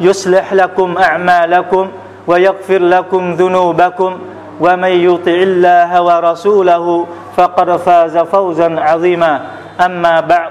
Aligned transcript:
يصلح 0.00 0.52
لكم 0.52 0.98
أعمالكم 0.98 1.88
ويغفر 2.26 2.78
لكم 2.78 3.32
ذنوبكم 3.34 4.18
ومن 4.60 4.88
يطع 4.88 5.32
الله 5.32 6.02
ورسوله 6.02 7.06
فقد 7.36 7.76
فاز 7.76 8.18
فوزا 8.18 8.80
عظيما. 8.80 9.40
أما 9.80 10.20
بعد 10.20 10.50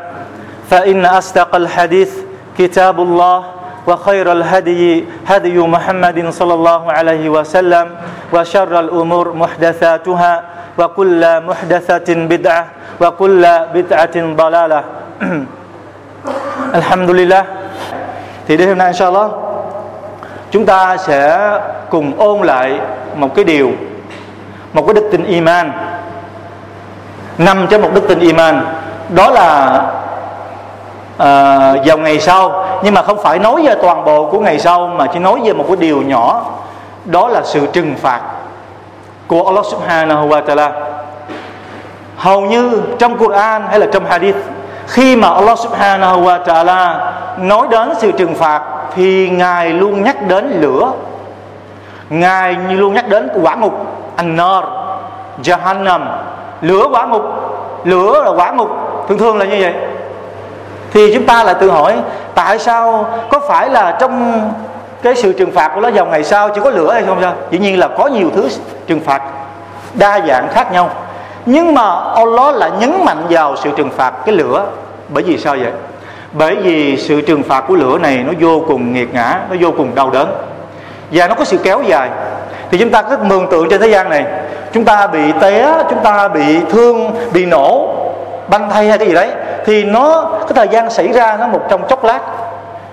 فإن 0.70 1.06
أصدق 1.06 1.56
الحديث 1.56 2.12
كتاب 2.58 3.00
الله 3.00 3.44
وخير 3.88 4.32
الهدي 4.32 5.06
هدي 5.28 5.58
محمد 5.60 6.30
صلى 6.30 6.54
الله 6.54 6.92
عليه 6.92 7.30
وسلم 7.30 7.88
وشر 8.34 8.80
الأمور 8.80 9.34
محدثاتها 9.34 10.44
وكل 10.80 11.22
محدثة 11.42 12.14
بدعة 12.14 12.66
وكل 13.02 13.44
بدعة 13.74 14.16
ضلالة. 14.36 14.84
Alhamdulillah 16.80 17.63
Thì 18.48 18.58
đêm 18.58 18.68
hôm 18.68 18.78
nay 18.78 18.88
inshallah 18.88 19.32
Chúng 20.52 20.66
ta 20.66 20.98
sẽ 20.98 21.50
cùng 21.90 22.12
ôn 22.18 22.42
lại 22.42 22.80
một 23.16 23.36
cái 23.36 23.46
điều 23.46 23.72
Một 24.74 24.88
cái 24.88 24.94
đức 24.94 25.10
tin 25.12 25.24
iman 25.24 25.72
Nằm 27.38 27.68
trong 27.70 27.82
một 27.82 27.90
đức 27.94 28.08
tin 28.08 28.20
iman. 28.20 28.66
Đó 29.10 29.30
là 29.30 29.82
à, 31.18 31.28
vào 31.86 31.98
ngày 31.98 32.20
sau. 32.20 32.66
Nhưng 32.84 32.94
mà 32.94 33.02
không 33.02 33.24
phải 33.24 33.40
nói 33.40 33.64
về 33.66 33.76
toàn 33.82 34.06
bộ 34.06 34.30
của 34.32 34.40
ngày 34.40 34.60
sau 34.60 34.88
Mà 34.88 35.06
chỉ 35.14 35.20
nói 35.20 35.42
về 35.44 35.54
một 35.54 35.66
cái 35.68 35.76
điều 35.76 36.02
nhỏ. 36.02 36.46
Đó 37.06 37.28
là 37.28 37.42
sự 37.44 37.68
trừng 37.74 37.96
phạt 38.02 38.22
Của 39.28 39.46
Allah 39.46 39.66
subhanahu 39.66 40.30
wa 40.30 40.46
ta'ala. 40.46 40.72
Hầu 42.18 42.42
như 42.42 42.82
trong 43.00 43.18
Quran 43.18 43.64
hay 43.70 43.80
là 43.80 43.88
trong 43.92 44.06
Hadith 44.06 44.36
khi 44.88 45.16
mà 45.16 45.28
Allah 45.30 45.60
subhanahu 45.60 46.22
wa 46.22 46.44
ta'ala 46.44 46.96
nói 47.38 47.68
đến 47.72 47.94
sự 47.98 48.12
trừng 48.12 48.36
phạt, 48.36 48.62
thì 48.96 49.30
ngài 49.30 49.70
luôn 49.70 50.04
nhắc 50.04 50.28
đến 50.28 50.52
lửa. 50.62 50.92
Ngài 52.10 52.54
luôn 52.70 52.94
nhắc 52.94 53.08
đến 53.08 53.30
quả 53.42 53.56
ngục, 53.56 53.74
an-nar, 54.16 54.64
jahannam. 55.44 56.02
Lửa 56.62 56.88
quả 56.92 57.06
ngục, 57.06 57.24
lửa 57.84 58.24
là 58.26 58.32
quả 58.32 58.52
ngục. 58.52 58.70
Thường 59.08 59.18
thường 59.18 59.38
là 59.38 59.46
như 59.46 59.58
vậy. 59.62 59.74
Thì 60.92 61.14
chúng 61.14 61.26
ta 61.26 61.44
lại 61.44 61.56
tự 61.60 61.72
hỏi, 61.72 61.96
tại 62.36 62.60
sao, 62.60 63.08
có 63.30 63.40
phải 63.40 63.70
là 63.70 63.98
trong 64.00 64.42
cái 65.04 65.16
sự 65.16 65.34
trừng 65.34 65.52
phạt 65.52 65.72
của 65.76 65.82
nó 65.82 65.90
vào 65.94 66.06
ngày 66.06 66.24
sau 66.24 66.50
chỉ 66.50 66.62
có 66.64 66.70
lửa 66.70 66.94
hay 66.94 67.04
không 67.04 67.18
sao? 67.22 67.34
Dĩ 67.52 67.60
nhiên 67.60 67.80
là 67.80 67.88
có 67.98 68.08
nhiều 68.08 68.30
thứ 68.36 68.50
trừng 68.88 69.02
phạt 69.06 69.22
đa 69.94 70.20
dạng 70.28 70.48
khác 70.52 70.72
nhau 70.72 70.90
nhưng 71.46 71.74
mà 71.74 72.00
Allah 72.16 72.56
lại 72.56 72.72
nhấn 72.80 73.06
mạnh 73.06 73.24
vào 73.30 73.56
sự 73.56 73.70
trừng 73.78 73.90
phạt 73.98 74.14
cái 74.26 74.36
lửa. 74.36 74.66
Bởi 75.10 75.24
vì 75.24 75.38
sao 75.38 75.56
vậy? 75.62 75.72
Bởi 76.34 76.56
vì 76.56 76.98
sự 76.98 77.22
trừng 77.22 77.44
phạt 77.44 77.64
của 77.68 77.76
lửa 77.76 77.98
này 77.98 78.18
nó 78.28 78.34
vô 78.40 78.62
cùng 78.68 78.94
nghiệt 78.94 79.14
ngã, 79.14 79.40
nó 79.50 79.56
vô 79.60 79.72
cùng 79.78 79.96
đau 79.96 80.10
đớn. 80.10 80.36
Và 81.12 81.28
nó 81.28 81.36
có 81.36 81.46
sự 81.46 81.58
kéo 81.58 81.82
dài. 81.82 82.10
Thì 82.72 82.78
chúng 82.78 82.90
ta 82.90 83.02
cứ 83.02 83.18
mường 83.22 83.50
tượng 83.50 83.70
trên 83.70 83.82
thế 83.82 83.88
gian 83.88 84.10
này. 84.10 84.26
Chúng 84.74 84.86
ta 84.86 85.08
bị 85.08 85.32
té, 85.42 85.74
chúng 85.90 86.00
ta 86.04 86.28
bị 86.28 86.60
thương, 86.70 87.12
bị 87.34 87.46
nổ 87.46 87.96
banh 88.48 88.70
thay 88.70 88.88
hay 88.88 88.98
cái 88.98 89.08
gì 89.08 89.14
đấy. 89.14 89.30
Thì 89.66 89.84
nó, 89.84 90.30
cái 90.32 90.54
thời 90.56 90.68
gian 90.68 90.90
xảy 90.90 91.08
ra 91.08 91.38
nó 91.40 91.48
một 91.48 91.62
trong 91.70 91.88
chốc 91.88 92.04
lát. 92.04 92.20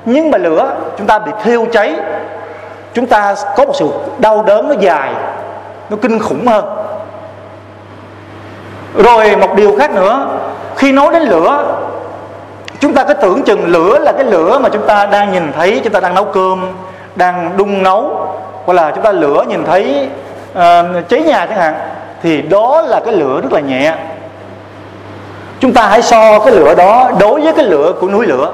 Nhưng 0.05 0.31
mà 0.31 0.39
lửa, 0.39 0.73
chúng 0.99 1.07
ta 1.07 1.19
bị 1.19 1.33
thiêu 1.43 1.67
cháy. 1.73 1.95
Chúng 2.95 3.07
ta 3.07 3.35
có 3.57 3.65
một 3.65 3.73
sự 3.75 3.91
đau 4.19 4.43
đớn 4.43 4.69
nó 4.69 4.75
dài, 4.81 5.13
nó 5.91 5.97
kinh 6.03 6.19
khủng 6.19 6.47
hơn 6.47 6.80
rồi 8.95 9.37
một 9.37 9.55
điều 9.55 9.77
khác 9.79 9.95
nữa 9.95 10.27
khi 10.77 10.93
nói 10.93 11.13
đến 11.13 11.23
lửa 11.23 11.77
chúng 12.81 12.95
ta 12.95 13.05
cứ 13.05 13.15
tưởng 13.15 13.43
chừng 13.43 13.67
lửa 13.67 13.99
là 13.99 14.13
cái 14.13 14.25
lửa 14.25 14.59
mà 14.59 14.69
chúng 14.69 14.87
ta 14.87 15.07
đang 15.07 15.33
nhìn 15.33 15.53
thấy 15.53 15.81
chúng 15.85 15.93
ta 15.93 16.01
đang 16.01 16.15
nấu 16.15 16.25
cơm 16.25 16.67
đang 17.17 17.57
đun 17.57 17.83
nấu 17.83 18.29
hoặc 18.65 18.75
là 18.75 18.91
chúng 18.91 19.05
ta 19.05 19.13
lửa 19.13 19.45
nhìn 19.49 19.65
thấy 19.65 20.09
uh, 20.53 21.09
cháy 21.09 21.23
nhà 21.23 21.47
chẳng 21.47 21.59
hạn 21.59 21.75
thì 22.23 22.43
đó 22.43 22.83
là 22.83 23.01
cái 23.01 23.15
lửa 23.15 23.41
rất 23.41 23.53
là 23.53 23.61
nhẹ. 23.61 23.95
Chúng 25.61 25.73
ta 25.73 25.87
hãy 25.87 26.03
so 26.03 26.39
cái 26.39 26.55
lửa 26.55 26.75
đó 26.75 27.11
đối 27.21 27.41
với 27.41 27.53
cái 27.53 27.65
lửa 27.65 27.93
của 28.01 28.09
núi 28.09 28.27
lửa. 28.27 28.53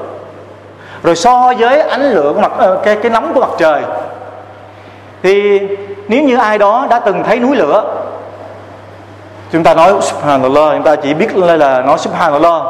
Rồi 1.02 1.16
so 1.16 1.52
với 1.58 1.80
ánh 1.80 2.10
lửa 2.10 2.32
của 2.34 2.40
mặt 2.40 2.52
uh, 2.72 2.84
cái 2.84 2.96
cái 3.02 3.10
nóng 3.10 3.34
của 3.34 3.40
mặt 3.40 3.50
trời. 3.58 3.82
Thì 5.22 5.60
nếu 6.08 6.22
như 6.22 6.36
ai 6.36 6.58
đó 6.58 6.86
đã 6.90 7.00
từng 7.00 7.24
thấy 7.24 7.40
núi 7.40 7.56
lửa 7.56 7.84
chúng 9.52 9.62
ta 9.62 9.74
nói 9.74 9.92
subhanallah, 10.00 10.72
chúng 10.72 10.82
ta 10.82 10.96
chỉ 10.96 11.14
biết 11.14 11.36
là 11.36 11.82
nói 11.82 11.98
subhanallah. 11.98 12.62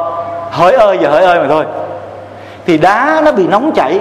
Hỡi 0.51 0.73
ơi 0.73 0.97
và 1.01 1.09
hỡi 1.09 1.23
ơi 1.23 1.39
mà 1.39 1.45
thôi. 1.49 1.65
Thì 2.65 2.77
đá 2.77 3.21
nó 3.25 3.31
bị 3.31 3.47
nóng 3.47 3.71
chảy. 3.71 3.99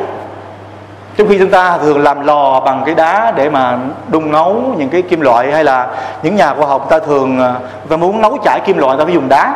Trong 1.16 1.28
khi 1.28 1.38
chúng 1.38 1.50
ta 1.50 1.78
thường 1.78 2.03
làm 2.03 2.26
lò 2.26 2.60
bằng 2.60 2.82
cái 2.87 2.94
đá 2.94 3.32
để 3.37 3.48
mà 3.48 3.78
đun 4.09 4.32
nấu 4.32 4.62
những 4.76 4.88
cái 4.88 5.03
kim 5.03 5.20
loại 5.20 5.53
hay 5.53 5.64
là 5.64 5.87
những 6.22 6.37
nhà 6.37 6.54
khoa 6.54 6.66
học, 6.66 6.87
ta 6.91 6.98
thường 6.98 7.37
người 7.37 7.54
ta 7.88 7.97
muốn 7.97 8.22
nấu 8.22 8.38
chảy 8.44 8.60
kim 8.60 8.78
loại, 8.78 8.98
ta 8.98 9.04
phải 9.04 9.14
dùng 9.14 9.28
đá 9.28 9.54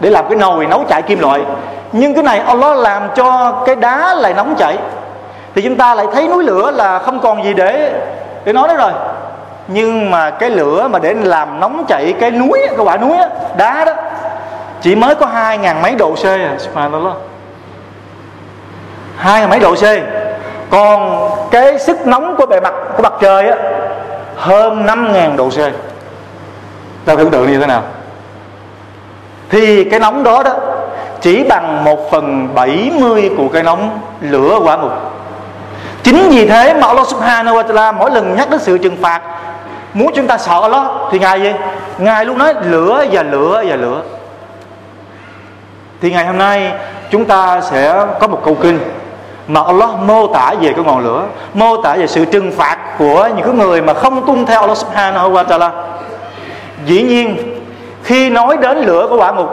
để 0.00 0.10
làm 0.10 0.28
cái 0.28 0.38
nồi 0.38 0.66
nấu 0.66 0.84
chảy 0.84 1.02
kim 1.02 1.20
loại. 1.20 1.40
Nhưng 1.92 2.14
cái 2.14 2.22
này 2.22 2.38
Allah 2.38 2.76
làm 2.76 3.02
cho 3.14 3.52
cái 3.66 3.76
đá 3.76 4.14
lại 4.14 4.34
nóng 4.34 4.54
chảy. 4.54 4.76
Thì 5.54 5.62
chúng 5.62 5.76
ta 5.76 5.94
lại 5.94 6.06
thấy 6.12 6.28
núi 6.28 6.44
lửa 6.44 6.70
là 6.70 6.98
không 6.98 7.20
còn 7.20 7.44
gì 7.44 7.54
để 7.54 7.92
để 8.44 8.52
nói 8.52 8.68
nữa 8.68 8.76
rồi 8.76 8.92
nhưng 9.68 10.10
mà 10.10 10.30
cái 10.30 10.50
lửa 10.50 10.88
mà 10.90 10.98
để 10.98 11.14
làm 11.14 11.60
nóng 11.60 11.84
chảy 11.88 12.14
cái 12.20 12.30
núi 12.30 12.60
cái 12.68 12.78
quả 12.78 12.96
núi 12.96 13.16
đó, 13.18 13.26
đá 13.56 13.84
đó 13.84 13.92
chỉ 14.80 14.94
mới 14.94 15.14
có 15.14 15.26
hai 15.26 15.58
ngàn 15.58 15.82
mấy 15.82 15.94
độ 15.94 16.14
C 16.14 16.24
à 16.24 16.56
hai 19.16 19.40
ngàn 19.40 19.50
mấy 19.50 19.60
độ 19.60 19.74
C. 19.74 19.84
Còn 20.70 21.30
cái 21.50 21.78
sức 21.78 22.06
nóng 22.06 22.36
của 22.36 22.46
bề 22.46 22.60
mặt 22.60 22.74
của 22.96 23.02
mặt 23.02 23.12
trời 23.20 23.48
á 23.48 23.56
hơn 24.36 24.86
năm 24.86 25.12
ngàn 25.12 25.36
độ 25.36 25.48
C. 25.48 25.58
Ta 27.04 27.14
tưởng 27.14 27.30
tượng 27.30 27.52
như 27.52 27.60
thế 27.60 27.66
nào? 27.66 27.82
Thì 29.50 29.84
cái 29.84 30.00
nóng 30.00 30.24
đó 30.24 30.42
đó 30.42 30.52
chỉ 31.20 31.44
bằng 31.48 31.84
một 31.84 32.10
phần 32.10 32.54
bảy 32.54 32.90
mươi 33.00 33.30
của 33.36 33.48
cái 33.48 33.62
nóng 33.62 34.00
lửa 34.20 34.58
quả 34.64 34.76
mục 34.76 34.92
chính 36.04 36.28
vì 36.30 36.48
thế 36.48 36.74
mà 36.74 36.86
Allah 36.86 37.06
subhanahu 37.06 37.56
wa 37.56 37.66
ta'ala 37.66 37.94
mỗi 37.94 38.10
lần 38.10 38.36
nhắc 38.36 38.50
đến 38.50 38.60
sự 38.60 38.78
trừng 38.78 38.96
phạt, 39.02 39.20
muốn 39.94 40.12
chúng 40.14 40.26
ta 40.26 40.38
sợ 40.38 40.68
nó, 40.72 41.08
thì 41.10 41.18
ngài 41.18 41.40
gì? 41.40 41.52
Ngài 41.98 42.24
luôn 42.24 42.38
nói 42.38 42.54
lửa 42.62 43.04
và 43.12 43.22
lửa 43.22 43.64
và 43.66 43.76
lửa. 43.76 44.02
Thì 46.00 46.10
ngày 46.10 46.26
hôm 46.26 46.38
nay, 46.38 46.72
chúng 47.10 47.24
ta 47.24 47.60
sẽ 47.60 48.06
có 48.20 48.26
một 48.26 48.40
câu 48.44 48.54
kinh 48.54 48.80
mà 49.48 49.62
Allah 49.66 49.90
mô 50.06 50.26
tả 50.26 50.54
về 50.60 50.72
cái 50.72 50.84
ngọn 50.84 51.04
lửa, 51.04 51.22
mô 51.54 51.82
tả 51.82 51.94
về 51.94 52.06
sự 52.06 52.24
trừng 52.24 52.52
phạt 52.52 52.78
của 52.98 53.28
những 53.36 53.46
cái 53.46 53.54
người 53.54 53.82
mà 53.82 53.94
không 53.94 54.26
tuân 54.26 54.46
theo 54.46 54.60
Allah 54.60 54.78
subhanahu 54.78 55.32
wa 55.32 55.44
ta'ala. 55.44 55.70
Dĩ 56.86 57.02
nhiên, 57.02 57.36
khi 58.02 58.30
nói 58.30 58.56
đến 58.56 58.78
lửa 58.78 59.06
của 59.10 59.16
quả 59.16 59.32
ngục, 59.32 59.50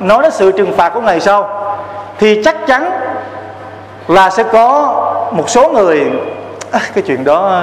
nói 0.00 0.22
đến 0.22 0.32
sự 0.32 0.52
trừng 0.52 0.72
phạt 0.76 0.88
của 0.88 1.00
ngày 1.00 1.20
sau, 1.20 1.48
thì 2.18 2.42
chắc 2.44 2.66
chắn 2.66 2.90
là 4.08 4.30
sẽ 4.30 4.42
có 4.42 4.94
một 5.32 5.50
số 5.50 5.68
người 5.68 6.10
à, 6.72 6.80
cái 6.94 7.04
chuyện 7.06 7.24
đó 7.24 7.62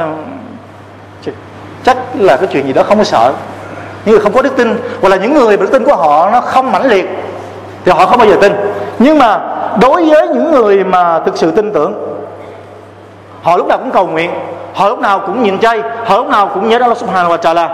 chắc 1.83 1.97
là 2.19 2.37
cái 2.37 2.47
chuyện 2.51 2.67
gì 2.67 2.73
đó 2.73 2.83
không 2.83 2.97
có 2.97 3.03
sợ. 3.03 3.33
Những 4.05 4.11
người 4.11 4.23
không 4.23 4.33
có 4.33 4.41
đức 4.41 4.55
tin 4.57 4.77
hoặc 5.01 5.09
là 5.09 5.15
những 5.15 5.33
người 5.33 5.57
đức 5.57 5.71
tin 5.71 5.83
của 5.83 5.95
họ 5.95 6.29
nó 6.31 6.41
không 6.41 6.71
mãnh 6.71 6.87
liệt 6.87 7.05
thì 7.85 7.91
họ 7.91 8.05
không 8.05 8.17
bao 8.17 8.27
giờ 8.27 8.37
tin. 8.41 8.53
Nhưng 8.99 9.19
mà 9.19 9.41
đối 9.81 10.09
với 10.09 10.27
những 10.27 10.51
người 10.51 10.83
mà 10.83 11.19
thực 11.19 11.37
sự 11.37 11.51
tin 11.51 11.73
tưởng 11.73 11.93
họ 13.41 13.57
lúc 13.57 13.67
nào 13.67 13.77
cũng 13.77 13.91
cầu 13.91 14.07
nguyện 14.07 14.31
họ 14.73 14.89
lúc 14.89 14.99
nào 14.99 15.19
cũng 15.19 15.43
nhịn 15.43 15.59
chay 15.59 15.81
họ 16.05 16.17
lúc 16.17 16.27
nào 16.27 16.49
cũng 16.53 16.69
nhớ 16.69 16.77
Allah 16.81 16.97
subhanahu 16.97 17.35
wa 17.35 17.37
ta'ala 17.37 17.69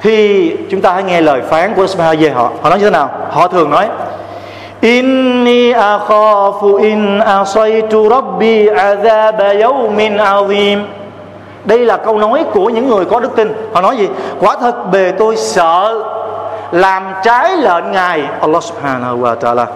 thì 0.00 0.56
chúng 0.70 0.80
ta 0.80 0.92
hãy 0.92 1.02
nghe 1.02 1.20
lời 1.20 1.42
phán 1.48 1.74
của 1.74 1.80
Allah 1.80 1.90
subhanahu 1.90 2.16
về 2.20 2.30
họ. 2.30 2.50
Họ 2.62 2.70
nói 2.70 2.78
như 2.78 2.84
thế 2.84 2.90
nào? 2.90 3.10
Họ 3.30 3.48
thường 3.48 3.70
nói 3.70 3.88
Inni 4.80 5.72
أخاف 5.72 6.62
in 6.80 7.18
asaitu 7.18 8.08
rabbi 8.08 8.68
عذاب 8.70 9.40
يوم 9.40 10.18
عظيم 10.18 10.84
Đây 11.64 11.78
là 11.78 11.96
câu 11.96 12.18
nói 12.18 12.44
của 12.52 12.70
những 12.70 12.88
người 12.88 13.04
có 13.04 13.20
đức 13.20 13.36
tin. 13.36 13.52
Họ 13.72 13.80
nói 13.80 13.96
gì? 13.96 14.08
Quả 14.40 14.56
thật 14.60 14.90
bề 14.92 15.12
tôi 15.18 15.36
sợ 15.36 16.04
Làm 16.72 17.12
trái 17.24 17.56
lệnh 17.56 17.92
Ngài. 17.92 18.22
Allah 18.40 18.62
subhanahu 18.62 19.18
wa 19.18 19.36
ta'ala. 19.36 19.66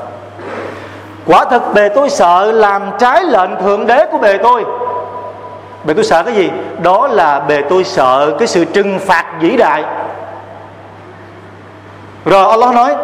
Quả 1.26 1.44
thật 1.44 1.75
bề 1.75 1.88
tôi 1.88 2.10
sợ 2.10 2.52
làm 2.52 2.82
trái 2.99 3.25
lệnh 3.25 3.50
thượng 3.62 3.87
đế 3.87 4.06
của 4.12 4.19
bề 4.19 4.38
tôi. 4.38 4.64
Bề 5.84 5.94
tôi 5.94 6.04
sợ 6.04 6.22
cái 6.22 6.34
gì? 6.34 6.50
Đó 6.82 7.08
là 7.08 7.40
bề 7.40 7.62
tôi 7.69 7.84
sợ 7.84 8.32
cái 8.38 8.49
sự 8.49 8.64
trừng 8.64 8.99
phạt 8.99 9.25
vĩ 9.40 9.56
đại. 9.56 9.84
Rồi 12.24 12.50
Allah 12.50 12.74
nói, 12.74 12.94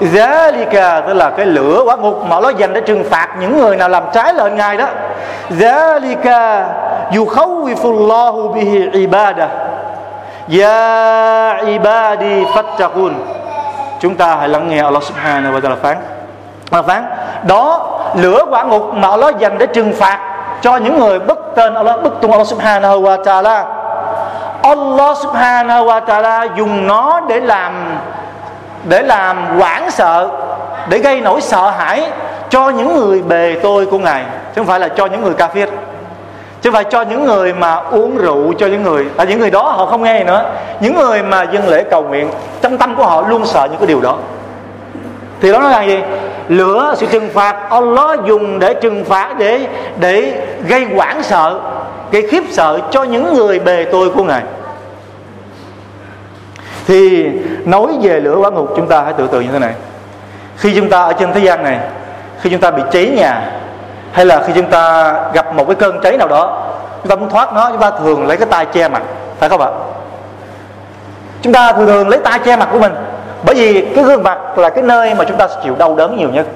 Zalika 0.00 1.02
tức 1.06 1.12
là 1.12 1.30
cái 1.30 1.46
lửa 1.46 1.82
quả 1.86 1.96
ngục 1.96 2.24
mà 2.26 2.36
Allah 2.36 2.56
dành 2.56 2.72
để 2.72 2.80
trừng 2.80 3.04
phạt 3.10 3.28
những 3.40 3.60
người 3.60 3.76
nào 3.76 3.88
làm 3.88 4.04
trái 4.12 4.34
lệnh 4.34 4.56
Ngài 4.56 4.76
đó. 4.76 4.86
Zalika 5.50 6.64
yukhawifullahu 7.10 8.52
bihi 8.52 8.90
ibadah. 8.92 9.48
Ya 10.48 11.56
ibadi 11.66 12.44
fattaqun. 12.44 13.12
Chúng 14.00 14.14
ta 14.14 14.36
hãy 14.36 14.48
lắng 14.48 14.68
nghe 14.68 14.82
Allah 14.82 15.02
subhanahu 15.02 15.54
wa 15.54 15.60
ta'ala 15.60 15.76
phán. 15.82 15.96
Allah 16.70 16.86
phán, 16.86 17.06
đó, 17.46 17.88
lửa 18.14 18.44
quả 18.50 18.62
ngục 18.62 18.94
mà 18.94 19.08
Allah 19.08 19.38
dành 19.38 19.58
để 19.58 19.66
trừng 19.66 19.92
phạt 19.92 20.18
cho 20.62 20.76
những 20.76 20.98
người 20.98 21.18
bất 21.18 21.38
tên 21.56 21.74
Allah 21.74 22.02
bất 22.02 22.20
tung 22.20 22.30
Allah 22.30 22.46
subhanahu 22.46 23.02
wa 23.02 23.22
ta'ala. 23.22 23.64
Allah 24.62 25.16
subhanahu 25.22 25.84
wa 25.86 26.00
ta'ala 26.04 26.48
dùng 26.56 26.86
nó 26.86 27.20
để 27.28 27.40
làm 27.40 27.98
để 28.88 29.02
làm 29.02 29.58
hoảng 29.58 29.90
sợ, 29.90 30.28
để 30.88 30.98
gây 30.98 31.20
nỗi 31.20 31.40
sợ 31.40 31.70
hãi 31.70 32.10
cho 32.50 32.70
những 32.70 32.96
người 32.96 33.22
bề 33.22 33.56
tôi 33.62 33.86
của 33.86 33.98
ngài. 33.98 34.22
Chứ 34.24 34.60
không 34.60 34.66
phải 34.66 34.80
là 34.80 34.88
cho 34.88 35.06
những 35.06 35.22
người 35.22 35.34
kafir. 35.34 35.66
Chứ 36.60 36.70
không 36.70 36.72
phải 36.72 36.84
cho 36.84 37.02
những 37.02 37.24
người 37.24 37.52
mà 37.52 37.74
uống 37.74 38.16
rượu 38.16 38.52
cho 38.58 38.66
những 38.66 38.82
người. 38.82 39.06
Tại 39.16 39.26
những 39.26 39.40
người 39.40 39.50
đó 39.50 39.62
họ 39.62 39.86
không 39.86 40.02
nghe 40.02 40.24
nữa. 40.24 40.44
Những 40.80 40.96
người 40.96 41.22
mà 41.22 41.42
dân 41.42 41.68
lễ 41.68 41.84
cầu 41.90 42.02
nguyện, 42.02 42.30
trong 42.62 42.78
tâm 42.78 42.94
của 42.94 43.04
họ 43.04 43.28
luôn 43.28 43.46
sợ 43.46 43.68
những 43.70 43.78
cái 43.78 43.86
điều 43.86 44.00
đó. 44.00 44.16
Thì 45.40 45.52
đó 45.52 45.58
là 45.58 45.82
gì? 45.82 45.98
Lửa 46.48 46.94
sự 46.96 47.06
trừng 47.06 47.30
phạt 47.34 47.56
Allah 47.70 48.20
dùng 48.24 48.58
để 48.58 48.74
trừng 48.74 49.04
phạt, 49.04 49.38
để 49.38 49.66
để 50.00 50.32
gây 50.68 50.86
hoảng 50.96 51.22
sợ, 51.22 51.60
gây 52.10 52.28
khiếp 52.28 52.42
sợ 52.50 52.78
cho 52.90 53.02
những 53.02 53.34
người 53.34 53.58
bề 53.58 53.86
tôi 53.92 54.10
của 54.10 54.24
ngài 54.24 54.42
thì 56.86 57.30
nói 57.64 57.86
về 58.02 58.20
lửa 58.20 58.36
quả 58.36 58.50
ngục 58.50 58.72
chúng 58.76 58.88
ta 58.88 59.02
hãy 59.02 59.12
tự 59.12 59.28
tưởng 59.32 59.42
như 59.42 59.52
thế 59.52 59.58
này. 59.58 59.74
Khi 60.56 60.74
chúng 60.76 60.90
ta 60.90 61.02
ở 61.02 61.12
trên 61.12 61.32
thế 61.32 61.40
gian 61.40 61.64
này, 61.64 61.78
khi 62.40 62.50
chúng 62.50 62.60
ta 62.60 62.70
bị 62.70 62.82
cháy 62.90 63.12
nhà, 63.16 63.50
hay 64.12 64.26
là 64.26 64.42
khi 64.46 64.52
chúng 64.54 64.70
ta 64.70 65.14
gặp 65.32 65.54
một 65.54 65.64
cái 65.66 65.74
cơn 65.74 66.00
cháy 66.00 66.16
nào 66.16 66.28
đó, 66.28 66.72
chúng 67.02 67.10
ta 67.10 67.16
muốn 67.16 67.30
thoát 67.30 67.52
nó, 67.52 67.70
chúng 67.70 67.80
ta 67.80 67.90
thường 67.90 68.26
lấy 68.26 68.36
cái 68.36 68.46
tay 68.50 68.66
che 68.66 68.88
mặt, 68.88 69.02
phải 69.38 69.48
không 69.48 69.60
ạ? 69.60 69.68
Chúng 71.42 71.52
ta 71.52 71.72
thường 71.72 71.86
thường 71.86 72.08
lấy 72.08 72.20
tay 72.24 72.38
che 72.38 72.56
mặt 72.56 72.68
của 72.72 72.78
mình, 72.78 72.92
bởi 73.44 73.54
vì 73.54 73.86
cái 73.94 74.04
gương 74.04 74.22
mặt 74.22 74.58
là 74.58 74.70
cái 74.70 74.84
nơi 74.84 75.14
mà 75.14 75.24
chúng 75.24 75.36
ta 75.36 75.48
sẽ 75.48 75.54
chịu 75.64 75.74
đau 75.78 75.94
đớn 75.94 76.16
nhiều 76.16 76.28
nhất, 76.28 76.46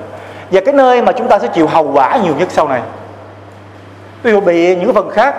và 0.50 0.61
cái 0.64 0.75
nơi 0.75 1.02
mà 1.02 1.12
chúng 1.12 1.28
ta 1.28 1.38
sẽ 1.38 1.49
chịu 1.49 1.67
hậu 1.67 1.93
quả 1.93 2.19
nhiều 2.25 2.34
nhất 2.38 2.49
sau 2.50 2.69
này. 2.69 2.81
Ví 4.23 4.32
dụ 4.32 4.40
bị 4.40 4.76
những 4.76 4.94
phần 4.94 5.11
khác 5.11 5.34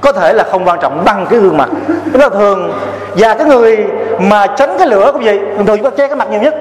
có 0.00 0.12
thể 0.12 0.32
là 0.32 0.44
không 0.50 0.64
quan 0.64 0.78
trọng, 0.80 1.04
bằng 1.04 1.26
cái 1.30 1.38
gương 1.38 1.56
mặt. 1.56 1.68
Rất 2.12 2.20
là 2.20 2.28
thường. 2.28 2.72
Và 3.16 3.34
cái 3.34 3.46
người 3.46 3.86
mà 4.20 4.46
tránh 4.46 4.76
cái 4.78 4.86
lửa 4.86 5.10
cũng 5.12 5.24
vậy. 5.24 5.38
Thường 5.56 5.66
thường 5.66 5.76
chúng 5.76 5.90
ta 5.90 5.96
che 5.96 6.06
cái 6.06 6.16
mặt 6.16 6.30
nhiều 6.30 6.40
nhất. 6.40 6.54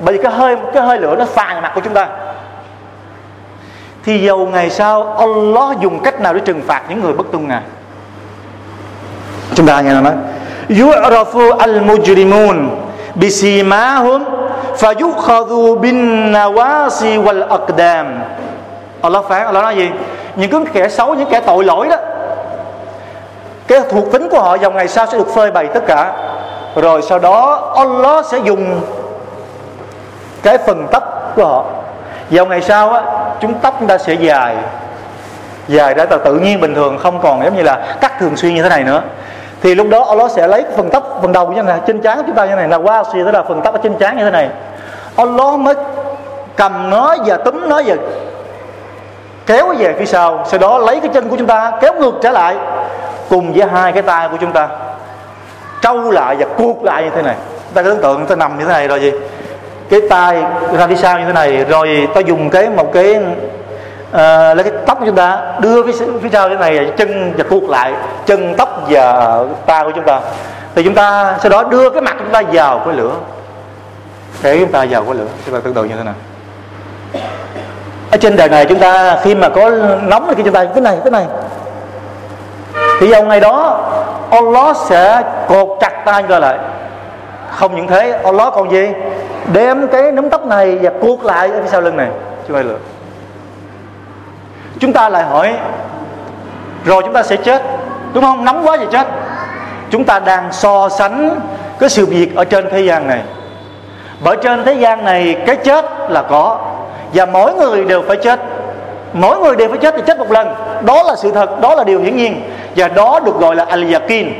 Bởi 0.00 0.16
vì 0.16 0.22
cái 0.22 0.32
hơi 0.32 0.56
cái 0.74 0.82
hơi 0.82 0.98
lửa 0.98 1.16
nó 1.18 1.24
phàn 1.24 1.62
mặt 1.62 1.72
của 1.74 1.80
chúng 1.80 1.94
ta. 1.94 2.08
Thì 4.04 4.18
dầu 4.18 4.46
ngày 4.46 4.70
sau 4.70 5.16
Allah 5.18 5.80
dùng 5.80 6.00
cách 6.00 6.20
nào 6.20 6.34
để 6.34 6.40
trừng 6.40 6.62
phạt 6.66 6.82
những 6.88 7.00
người 7.00 7.12
bất 7.12 7.26
tuân 7.32 7.48
ngài? 7.48 7.62
Chúng 9.54 9.66
ta 9.66 9.80
nghe 9.80 9.94
nó 9.94 10.00
nói. 10.00 10.12
Yu'rafu 10.68 11.56
al-mujrimun 11.56 12.68
bisimahum 13.14 14.24
fayukhadhu 14.78 15.78
bin 15.78 16.32
nawasi 16.32 17.22
wal 17.22 17.48
aqdam 17.48 18.06
Allah 19.02 19.24
phán, 19.28 19.46
Allah 19.46 19.62
nói 19.62 19.76
gì? 19.76 19.90
Những 20.36 20.50
cái 20.50 20.64
kẻ 20.72 20.88
xấu, 20.88 21.14
những 21.14 21.28
kẻ 21.30 21.40
tội 21.40 21.64
lỗi 21.64 21.88
đó 21.88 21.96
cái 23.66 23.80
thuộc 23.90 24.12
tính 24.12 24.28
của 24.28 24.40
họ 24.40 24.56
vào 24.56 24.70
ngày 24.70 24.88
sau 24.88 25.06
sẽ 25.06 25.18
được 25.18 25.34
phơi 25.34 25.50
bày 25.50 25.66
tất 25.66 25.80
cả. 25.86 26.12
Rồi 26.76 27.02
sau 27.02 27.18
đó 27.18 27.72
Allah 27.76 28.26
sẽ 28.26 28.38
dùng 28.38 28.80
cái 30.42 30.58
phần 30.58 30.86
tóc 30.92 31.32
của 31.36 31.46
họ. 31.46 31.64
Vào 32.30 32.46
ngày 32.46 32.62
sau 32.62 32.92
á 32.92 33.02
chúng 33.40 33.54
tóc 33.54 33.76
chúng 33.78 33.88
ta 33.88 33.98
sẽ 33.98 34.14
dài. 34.14 34.56
Dài 35.68 35.94
ra 35.94 36.04
tự 36.04 36.34
nhiên 36.34 36.60
bình 36.60 36.74
thường 36.74 36.98
không 36.98 37.20
còn 37.22 37.44
giống 37.44 37.56
như 37.56 37.62
là 37.62 37.96
cắt 38.00 38.12
thường 38.20 38.36
xuyên 38.36 38.54
như 38.54 38.62
thế 38.62 38.68
này 38.68 38.84
nữa. 38.84 39.02
Thì 39.62 39.74
lúc 39.74 39.86
đó 39.90 40.04
Allah 40.08 40.30
sẽ 40.30 40.46
lấy 40.46 40.64
phần 40.76 40.90
tóc 40.90 41.18
phần 41.22 41.32
đầu 41.32 41.48
như 41.48 41.56
thế 41.56 41.62
này 41.62 41.78
trên 41.86 42.00
trán 42.00 42.22
chúng 42.26 42.36
ta 42.36 42.44
như 42.44 42.50
thế 42.50 42.56
này. 42.56 42.68
Là 42.68 42.76
qua 42.76 43.02
wow, 43.02 43.24
tức 43.24 43.30
là 43.30 43.42
phần 43.42 43.60
tóc 43.64 43.74
ở 43.74 43.80
trên 43.82 43.94
trán 43.94 44.16
như 44.16 44.24
thế 44.24 44.30
này. 44.30 44.48
Allah 45.16 45.58
mới 45.58 45.74
cầm 46.56 46.90
nó 46.90 47.16
và 47.26 47.36
túm 47.36 47.68
nó 47.68 47.82
và 47.86 47.94
kéo 49.46 49.74
về 49.78 49.94
phía 49.98 50.06
sau. 50.06 50.44
Sau 50.46 50.58
đó 50.58 50.78
lấy 50.78 51.00
cái 51.00 51.10
chân 51.14 51.28
của 51.28 51.36
chúng 51.36 51.46
ta 51.46 51.72
kéo 51.80 51.94
ngược 51.94 52.14
trở 52.22 52.30
lại 52.30 52.56
cùng 53.28 53.52
với 53.52 53.68
hai 53.72 53.92
cái 53.92 54.02
tay 54.02 54.28
của 54.28 54.36
chúng 54.40 54.52
ta. 54.52 54.68
Trâu 55.82 56.10
lại 56.10 56.36
và 56.36 56.46
cuột 56.56 56.76
lại 56.82 57.02
như 57.02 57.10
thế 57.10 57.22
này. 57.22 57.34
Ta 57.74 57.82
cứ 57.82 57.90
tưởng 57.90 58.02
tượng 58.02 58.26
ta 58.26 58.36
nằm 58.36 58.58
như 58.58 58.64
thế 58.64 58.72
này 58.72 58.88
rồi 58.88 59.00
gì? 59.00 59.12
Cái 59.90 60.00
tay 60.10 60.42
ra 60.78 60.86
phía 60.86 60.96
sau 60.96 61.18
như 61.18 61.24
thế 61.26 61.32
này 61.32 61.64
rồi 61.64 62.08
ta 62.14 62.20
dùng 62.20 62.50
cái 62.50 62.68
một 62.68 62.92
cái 62.92 63.16
uh, 63.16 64.16
lấy 64.56 64.62
cái 64.62 64.72
tóc 64.86 64.98
của 64.98 65.06
chúng 65.06 65.16
ta 65.16 65.38
đưa 65.60 65.86
phía, 65.86 65.92
phía 66.22 66.28
sau 66.32 66.48
thế 66.48 66.54
này 66.54 66.90
chân 66.96 67.34
và 67.36 67.44
cuột 67.50 67.62
lại 67.62 67.92
chân 68.26 68.54
tóc 68.54 68.82
và 68.88 69.38
tay 69.66 69.84
của 69.84 69.92
chúng 69.94 70.04
ta. 70.04 70.20
Thì 70.74 70.82
chúng 70.82 70.94
ta 70.94 71.36
sau 71.42 71.50
đó 71.50 71.62
đưa 71.62 71.90
cái 71.90 72.02
mặt 72.02 72.16
chúng 72.18 72.32
ta 72.32 72.42
vào 72.52 72.82
cái 72.84 72.94
lửa. 72.94 73.12
Để 74.42 74.58
chúng 74.60 74.72
ta 74.72 74.86
vào 74.90 75.04
cái 75.04 75.14
lửa 75.14 75.26
chúng 75.46 75.54
ta 75.54 75.60
tưởng 75.64 75.74
tượng 75.74 75.88
như 75.88 75.94
thế 75.96 76.04
nào 76.04 76.14
ở 78.10 78.16
trên 78.16 78.36
đời 78.36 78.48
này 78.48 78.66
chúng 78.66 78.78
ta 78.78 79.18
khi 79.22 79.34
mà 79.34 79.48
có 79.48 79.70
nóng 80.02 80.34
thì 80.36 80.42
chúng 80.42 80.52
ta 80.52 80.64
cái 80.64 80.80
này 80.80 80.98
cái 81.04 81.10
này 81.10 81.26
thì 83.00 83.12
vào 83.12 83.22
ngày 83.22 83.40
đó, 83.40 83.80
Allah 84.30 84.76
sẽ 84.76 85.22
cột 85.48 85.68
chặt 85.80 86.02
tay 86.04 86.22
chúng 86.22 86.30
ta 86.30 86.38
lại. 86.38 86.58
Không 87.50 87.76
những 87.76 87.86
thế, 87.86 88.20
Allah 88.24 88.52
còn 88.54 88.70
gì? 88.70 88.88
Đem 89.52 89.88
cái 89.88 90.12
nấm 90.12 90.30
tóc 90.30 90.46
này 90.46 90.78
và 90.82 90.90
cuột 91.00 91.24
lại 91.24 91.48
ở 91.48 91.62
phía 91.62 91.68
sau 91.68 91.80
lưng 91.80 91.96
này. 91.96 92.08
Chúng 92.48 92.56
ta 92.56 92.62
lựa 92.62 92.76
chúng 94.80 94.92
ta 94.92 95.08
lại 95.08 95.24
hỏi, 95.24 95.54
rồi 96.84 97.02
chúng 97.02 97.12
ta 97.12 97.22
sẽ 97.22 97.36
chết, 97.36 97.62
đúng 98.12 98.24
không? 98.24 98.44
Nóng 98.44 98.66
quá 98.66 98.76
thì 98.80 98.86
chết. 98.92 99.06
Chúng 99.90 100.04
ta 100.04 100.18
đang 100.18 100.52
so 100.52 100.88
sánh 100.88 101.40
cái 101.78 101.88
sự 101.88 102.06
việc 102.06 102.36
ở 102.36 102.44
trên 102.44 102.70
thế 102.70 102.80
gian 102.80 103.06
này. 103.06 103.22
Bởi 104.24 104.36
trên 104.42 104.64
thế 104.64 104.72
gian 104.72 105.04
này, 105.04 105.36
cái 105.46 105.56
chết 105.56 105.84
là 106.08 106.22
có, 106.22 106.58
và 107.14 107.26
mỗi 107.26 107.54
người 107.54 107.84
đều 107.84 108.02
phải 108.08 108.16
chết. 108.16 108.40
Mỗi 109.12 109.38
người 109.38 109.56
đều 109.56 109.68
phải 109.68 109.78
chết 109.78 109.94
thì 109.96 110.02
chết 110.06 110.18
một 110.18 110.30
lần. 110.30 110.54
Đó 110.80 111.02
là 111.02 111.14
sự 111.16 111.30
thật, 111.32 111.60
đó 111.60 111.74
là 111.74 111.84
điều 111.84 112.00
hiển 112.00 112.16
nhiên 112.16 112.50
và 112.76 112.88
đó 112.88 113.20
được 113.24 113.38
gọi 113.40 113.56
là 113.56 113.66
al-yakin 113.70 114.30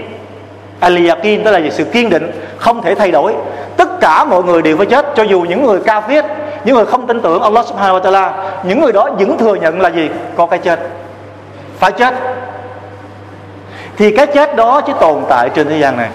al-yakin 0.81 1.45
tức 1.45 1.51
là 1.51 1.61
sự 1.71 1.85
kiên 1.85 2.11
định, 2.11 2.31
không 2.57 2.83
thể 2.83 2.95
thay 2.95 3.11
đổi. 3.11 3.35
Tất 3.77 4.01
cả 4.01 4.25
mọi 4.25 4.43
người 4.43 4.63
đều 4.63 4.77
phải 4.77 4.87
chết, 4.87 5.07
cho 5.17 5.23
dù 5.23 5.41
những 5.41 5.67
người 5.67 5.81
cao 5.87 6.03
viết 6.09 6.25
những 6.67 6.77
người 6.77 6.87
không 6.87 7.07
tin 7.07 7.21
tưởng 7.21 7.43
Allah 7.43 7.67
subhanahu 7.67 7.99
wa 7.99 8.03
ta'ala, 8.03 8.31
những 8.63 8.81
người 8.81 8.93
đó 8.93 9.09
vẫn 9.19 9.39
thừa 9.39 9.55
nhận 9.55 9.81
là 9.81 9.89
gì? 9.89 10.11
Có 10.37 10.47
cái 10.47 10.59
chết. 10.59 10.81
Phải 11.79 11.93
chết. 11.93 12.15
Thì 13.97 14.17
cái 14.17 14.27
chết 14.27 14.57
đó 14.57 14.81
chỉ 14.81 14.93
tồn 15.01 15.23
tại 15.29 15.51
trên 15.55 15.69
thế 15.69 15.79
gian 15.79 15.97
này. 15.97 16.09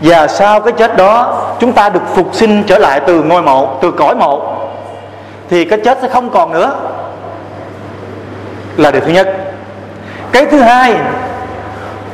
Và 0.00 0.26
sau 0.26 0.60
cái 0.60 0.72
chết 0.72 0.96
đó, 0.96 1.42
chúng 1.60 1.72
ta 1.72 1.88
được 1.88 2.02
phục 2.14 2.34
sinh 2.34 2.64
trở 2.66 2.78
lại 2.78 3.00
từ 3.06 3.22
ngôi 3.22 3.42
mộ, 3.42 3.78
từ 3.82 3.90
cõi 3.90 4.14
mộ. 4.14 4.56
Thì 5.50 5.64
cái 5.64 5.80
chết 5.84 5.98
sẽ 6.02 6.08
không 6.08 6.30
còn 6.30 6.52
nữa. 6.52 6.74
Là 8.76 8.90
điều 8.90 9.00
thứ 9.00 9.12
nhất 9.12 9.49
cái 10.32 10.46
thứ 10.46 10.60
hai 10.60 10.94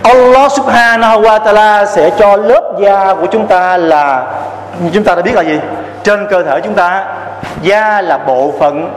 Allah 0.03 0.53
subhanahu 0.53 1.23
wa 1.23 1.41
ta'ala 1.41 1.87
sẽ 1.87 2.11
cho 2.19 2.37
lớp 2.37 2.73
da 2.81 3.15
của 3.15 3.27
chúng 3.27 3.47
ta 3.47 3.77
là 3.77 4.27
chúng 4.93 5.05
ta 5.05 5.15
đã 5.15 5.23
biết 5.23 5.35
là 5.35 5.43
gì? 5.43 5.59
Trên 6.03 6.27
cơ 6.31 6.43
thể 6.43 6.61
chúng 6.65 6.75
ta 6.75 7.05
da 7.63 8.01
là 8.01 8.19
bộ 8.19 8.53
phận 8.59 8.91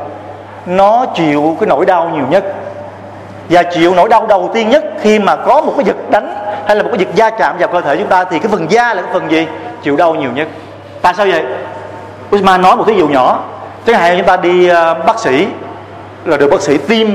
nó 0.66 1.06
chịu 1.16 1.58
cái 1.60 1.68
nỗi 1.68 1.86
đau 1.86 2.10
nhiều 2.10 2.26
nhất. 2.30 2.44
Và 3.50 3.64
chịu 3.64 3.96
nỗi 3.96 4.10
đau 4.10 4.26
đầu 4.28 4.52
tiên 4.54 4.70
nhất 4.70 4.84
khi 5.02 5.20
mà 5.20 5.36
có 5.36 5.62
một 5.62 5.74
cái 5.78 5.84
vật 5.86 6.10
đánh 6.12 6.36
hay 6.68 6.76
là 6.76 6.84
một 6.84 6.90
cái 6.92 7.06
vật 7.06 7.16
da 7.16 7.30
chạm 7.30 7.58
vào 7.58 7.68
cơ 7.68 7.82
thể 7.82 7.98
chúng 7.98 8.08
ta 8.08 8.24
thì 8.24 8.40
cái 8.40 8.48
phần 8.52 8.72
da 8.72 8.94
là 8.94 9.02
cái 9.02 9.12
phần 9.14 9.32
gì? 9.32 9.48
Chịu 9.84 9.96
đau 9.96 10.16
nhiều 10.16 10.32
nhất. 10.32 10.48
Tại 11.02 11.14
sao 11.18 11.26
vậy? 11.26 11.44
Usman 12.36 12.62
nói 12.62 12.76
một 12.76 12.84
thí 12.88 12.94
dụ 12.94 13.08
nhỏ. 13.08 13.44
Chẳng 13.86 13.96
hạn 13.96 14.18
chúng 14.18 14.28
ta 14.28 14.38
đi 14.38 14.72
uh, 14.72 15.06
bác 15.06 15.20
sĩ 15.20 15.48
là 16.26 16.38
được 16.38 16.48
bác 16.52 16.62
sĩ 16.62 16.78
tiêm 16.78 17.08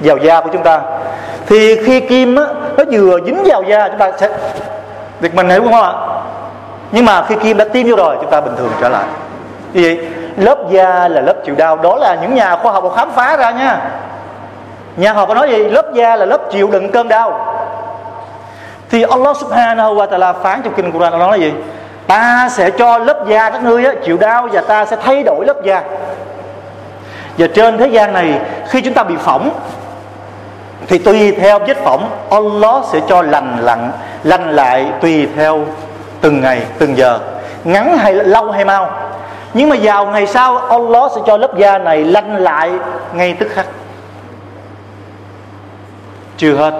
vào 0.00 0.16
da 0.16 0.40
của 0.40 0.50
chúng 0.52 0.62
ta 0.62 0.80
thì 1.46 1.82
khi 1.86 2.00
kim 2.00 2.36
á, 2.36 2.44
nó 2.76 2.84
vừa 2.92 3.20
dính 3.26 3.42
vào 3.44 3.62
da 3.62 3.88
chúng 3.88 3.98
ta 3.98 4.12
sẽ 4.20 4.28
việc 5.20 5.34
mình 5.34 5.48
hiểu 5.48 5.62
không 5.62 5.82
ạ? 5.82 5.92
Nhưng 6.92 7.04
mà 7.04 7.22
khi 7.28 7.34
kim 7.42 7.56
đã 7.56 7.64
tiêm 7.64 7.86
vô 7.88 7.96
rồi 7.96 8.16
chúng 8.20 8.30
ta 8.30 8.40
bình 8.40 8.54
thường 8.56 8.70
trở 8.80 8.88
lại. 8.88 9.04
Như 9.72 9.82
vậy 9.82 10.06
lớp 10.36 10.58
da 10.70 11.08
là 11.08 11.20
lớp 11.20 11.34
chịu 11.44 11.54
đau. 11.54 11.76
Đó 11.76 11.96
là 11.96 12.16
những 12.22 12.34
nhà 12.34 12.56
khoa 12.56 12.72
học 12.72 12.92
khám 12.96 13.10
phá 13.10 13.36
ra 13.36 13.50
nha. 13.50 13.80
Nhà 14.96 15.12
họ 15.12 15.20
học 15.20 15.28
có 15.28 15.34
nói 15.34 15.50
gì? 15.50 15.64
Lớp 15.64 15.94
da 15.94 16.16
là 16.16 16.24
lớp 16.24 16.40
chịu 16.50 16.70
đựng 16.70 16.90
cơn 16.90 17.08
đau. 17.08 17.56
Thì 18.90 19.02
Allah 19.02 19.36
subhanahu 19.36 19.94
wa 19.94 20.08
ta'ala 20.08 20.32
phán 20.42 20.62
trong 20.62 20.74
kinh 20.74 20.92
Quran 20.92 21.12
nó 21.12 21.18
nói 21.18 21.38
là 21.38 21.44
gì? 21.44 21.52
Ta 22.06 22.48
sẽ 22.50 22.70
cho 22.70 22.98
lớp 22.98 23.26
da 23.28 23.50
các 23.50 23.62
ngươi 23.62 23.84
á, 23.84 23.92
chịu 24.04 24.16
đau 24.16 24.48
và 24.52 24.60
ta 24.60 24.84
sẽ 24.84 24.96
thay 24.96 25.22
đổi 25.22 25.46
lớp 25.46 25.64
da. 25.64 25.82
Và 27.38 27.46
trên 27.54 27.78
thế 27.78 27.86
gian 27.86 28.12
này 28.12 28.40
khi 28.68 28.80
chúng 28.80 28.94
ta 28.94 29.02
bị 29.02 29.14
phỏng 29.16 29.50
thì 30.88 30.98
tùy 30.98 31.32
theo 31.32 31.58
vết 31.58 31.76
phỏng, 31.84 32.10
Allah 32.30 32.84
sẽ 32.92 33.00
cho 33.08 33.22
lành 33.22 33.58
lặn, 33.60 33.90
lành 34.24 34.50
lại 34.50 34.86
tùy 35.00 35.28
theo 35.36 35.64
từng 36.20 36.40
ngày, 36.40 36.62
từng 36.78 36.96
giờ. 36.96 37.18
Ngắn 37.64 37.98
hay 37.98 38.14
lâu 38.14 38.50
hay 38.50 38.64
mau. 38.64 38.90
Nhưng 39.54 39.68
mà 39.68 39.76
vào 39.82 40.06
ngày 40.06 40.26
sau, 40.26 40.58
Allah 40.58 41.12
sẽ 41.14 41.20
cho 41.26 41.36
lớp 41.36 41.58
da 41.58 41.78
này 41.78 42.04
lành 42.04 42.36
lại 42.36 42.70
ngay 43.14 43.32
tức 43.32 43.48
khắc. 43.54 43.66
Chưa 46.36 46.54
hết. 46.54 46.74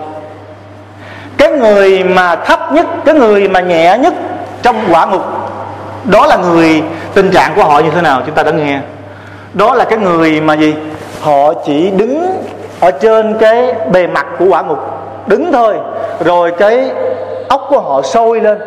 Cái 1.37 1.51
người 1.51 2.05
mà 2.05 2.37
thấp 2.37 2.73
nhất, 2.73 2.87
cái 3.05 3.15
người 3.15 3.49
mà 3.49 3.61
nhẹ 3.61 3.99
nhất 3.99 4.15
trong 4.63 4.77
quả 4.91 5.07
ngục, 5.07 5.23
đó 6.05 6.27
là 6.27 6.37
người, 6.37 6.83
tình 7.15 7.31
trạng 7.31 7.53
của 7.57 7.65
họ 7.65 7.79
như 7.79 7.91
thế 7.91 8.01
nào 8.01 8.23
chúng 8.27 8.35
ta 8.35 8.43
đã 8.43 8.53
nghe. 8.53 8.81
Đó 9.53 9.75
là 9.75 9.85
cái 9.85 9.99
người 9.99 10.41
mà 10.41 10.55
gì? 10.55 10.75
Họ 11.21 11.53
chỉ 11.67 11.91
đứng 11.91 12.45
ở 12.83 12.91
trên 12.91 13.39
cái 13.39 13.75
bề 13.91 14.07
mặt 14.07 14.27
của 14.39 14.45
quả 14.49 14.63
ngục 14.63 14.79
đứng 15.27 15.53
thôi 15.53 15.79
rồi 16.25 16.53
cái 16.59 16.91
ốc 17.49 17.67
của 17.69 17.81
họ 17.81 18.03
sôi 18.03 18.41
lên. 18.41 18.59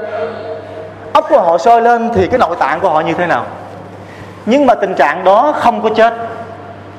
Ốc 1.13 1.25
của 1.29 1.39
họ 1.39 1.57
sôi 1.57 1.81
lên 1.81 2.09
thì 2.15 2.27
cái 2.27 2.39
nội 2.39 2.55
tạng 2.59 2.79
của 2.79 2.89
họ 2.89 3.01
như 3.01 3.13
thế 3.13 3.25
nào? 3.25 3.45
Nhưng 4.45 4.65
mà 4.65 4.75
tình 4.75 4.95
trạng 4.95 5.23
đó 5.23 5.53
không 5.57 5.81
có 5.81 5.89
chết. 5.95 6.13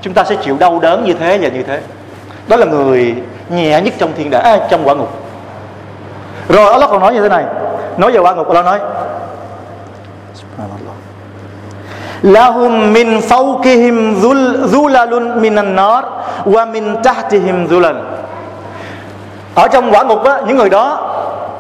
Chúng 0.01 0.15
ta 0.15 0.25
sẽ 0.25 0.37
chịu 0.43 0.57
đau 0.59 0.79
đớn 0.81 1.05
như 1.05 1.15
thế 1.15 1.39
và 1.39 1.49
như 1.49 1.63
thế. 1.63 1.81
Đó 2.49 2.57
là 2.57 2.67
người 2.67 3.15
nhẹ 3.49 3.81
nhất 3.81 3.95
trong 3.99 4.13
thiên 4.17 4.31
đàng 4.31 4.43
à, 4.43 4.59
trong 4.71 4.89
quả 4.89 4.95
ngục 4.95 5.11
rồi 6.49 6.73
Allah 6.73 6.91
còn 6.91 7.01
nói 7.01 7.15
như 7.15 7.21
thế 7.21 7.29
này. 7.29 7.45
Nói 7.97 8.13
về 8.13 8.19
quả 8.19 8.35
ngục 8.35 8.49
Allah 8.49 8.65
nói 8.65 8.79
lahum 12.23 12.93
min 12.93 13.19
fawqihim 13.19 14.15
dhulalun 14.73 15.41
minan 15.41 15.77
nar 15.77 16.05
wa 16.45 16.71
min 16.71 17.03
tahtihim 17.03 17.67
dhulal 17.69 17.97
ở 19.55 19.69
trong 19.69 19.91
quả 19.91 20.03
ngục 20.03 20.25
á, 20.25 20.41
những 20.47 20.57
người 20.57 20.71
đó 20.71 20.99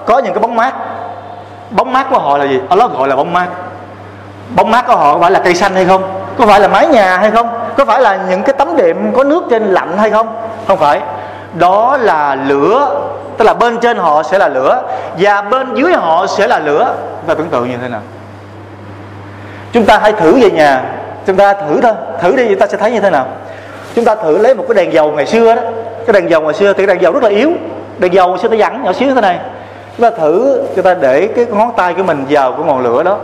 có 0.06 0.18
những 0.18 0.32
cái 0.32 0.40
bóng 0.40 0.56
mát. 0.56 0.74
Bóng 1.70 1.92
mát 1.92 2.06
của 2.10 2.18
họ 2.18 2.38
là 2.38 2.44
gì? 2.44 2.60
Allah 2.68 2.90
gọi 2.98 3.08
là 3.08 3.16
bóng 3.16 3.32
mát. 3.32 3.46
Bóng 4.56 4.70
mát 4.70 4.86
của 4.86 4.96
họ 4.96 5.14
có 5.14 5.20
phải 5.20 5.30
là 5.30 5.40
cây 5.44 5.54
xanh 5.54 5.74
hay 5.74 5.84
không? 5.84 6.02
Có 6.38 6.46
phải 6.46 6.60
là 6.60 6.68
mái 6.68 6.86
nhà 6.86 7.16
hay 7.16 7.30
không? 7.30 7.48
Có 7.76 7.84
phải 7.84 8.00
là 8.00 8.18
những 8.30 8.42
cái 8.42 8.54
tấm 8.58 8.76
đệm 8.76 9.12
có 9.12 9.24
nước 9.24 9.44
trên 9.50 9.62
lạnh 9.62 9.98
hay 9.98 10.10
không? 10.10 10.26
Không 10.68 10.78
phải. 10.78 11.00
Đó 11.54 11.96
là 12.00 12.34
lửa, 12.34 13.00
tức 13.36 13.44
là 13.44 13.54
bên 13.54 13.78
trên 13.78 13.96
họ 13.96 14.22
sẽ 14.22 14.38
là 14.38 14.48
lửa 14.48 14.82
và 15.18 15.42
bên 15.42 15.74
dưới 15.74 15.92
họ 15.92 16.26
sẽ 16.26 16.46
là 16.46 16.58
lửa. 16.58 16.94
Chúng 17.20 17.28
ta 17.28 17.34
tưởng 17.34 17.48
tượng 17.48 17.70
như 17.70 17.76
thế 17.82 17.88
nào? 17.88 18.00
Chúng 19.76 19.84
ta 19.84 19.98
hãy 19.98 20.12
thử 20.12 20.40
về 20.40 20.50
nhà. 20.50 20.82
Chúng 21.26 21.36
ta 21.36 21.52
thử 21.52 21.80
thôi. 21.80 21.92
Thử 22.20 22.36
đi, 22.36 22.48
chúng 22.48 22.58
ta 22.58 22.66
sẽ 22.66 22.76
thấy 22.76 22.92
như 22.92 23.00
thế 23.00 23.10
nào. 23.10 23.26
Chúng 23.94 24.04
ta 24.04 24.14
thử 24.14 24.38
lấy 24.38 24.54
một 24.54 24.64
cái 24.68 24.74
đèn 24.74 24.92
dầu 24.92 25.12
ngày 25.12 25.26
xưa 25.26 25.54
đó. 25.54 25.62
Cái 26.06 26.12
đèn 26.12 26.30
dầu 26.30 26.40
ngày 26.40 26.54
xưa 26.54 26.72
thì 26.72 26.86
đèn 26.86 27.02
dầu 27.02 27.12
rất 27.12 27.22
là 27.22 27.28
yếu. 27.28 27.50
Đèn 27.98 28.14
dầu 28.14 28.28
ngày 28.28 28.38
xưa 28.38 28.48
nó 28.48 28.56
dặn 28.56 28.84
nhỏ 28.84 28.92
xíu 28.92 29.14
thế 29.14 29.20
này. 29.20 29.38
Chúng 29.96 30.10
ta 30.10 30.16
thử, 30.16 30.62
chúng 30.76 30.84
ta 30.84 30.94
để 30.94 31.28
cái 31.36 31.46
ngón 31.46 31.70
tay 31.76 31.94
của 31.94 32.02
mình 32.02 32.26
vào 32.28 32.52
cái 32.52 32.62
ngọn 32.66 32.82
lửa 32.82 33.02
đó. 33.02 33.18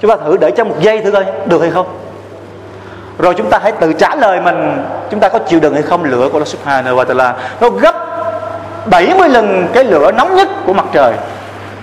Chúng 0.00 0.10
ta 0.10 0.16
thử 0.16 0.36
để 0.36 0.50
trong 0.50 0.68
một 0.68 0.74
giây 0.80 1.00
thử 1.00 1.10
coi, 1.10 1.24
được 1.46 1.60
hay 1.60 1.70
không? 1.70 1.86
Rồi 3.18 3.34
chúng 3.34 3.50
ta 3.50 3.58
hãy 3.62 3.72
tự 3.72 3.92
trả 3.92 4.14
lời 4.14 4.40
mình, 4.40 4.84
chúng 5.10 5.20
ta 5.20 5.28
có 5.28 5.38
chịu 5.38 5.60
đựng 5.60 5.74
hay 5.74 5.82
không? 5.82 6.04
Lửa 6.04 6.28
của 6.32 6.38
Allah 6.38 6.48
Subhanahu 6.48 6.96
wa 6.96 7.04
Taala. 7.04 7.36
Nó 7.60 7.70
gấp 7.70 7.94
70 8.86 9.28
lần 9.28 9.68
cái 9.72 9.84
lửa 9.84 10.12
nóng 10.12 10.36
nhất 10.36 10.48
của 10.66 10.72
mặt 10.72 10.86
trời. 10.92 11.12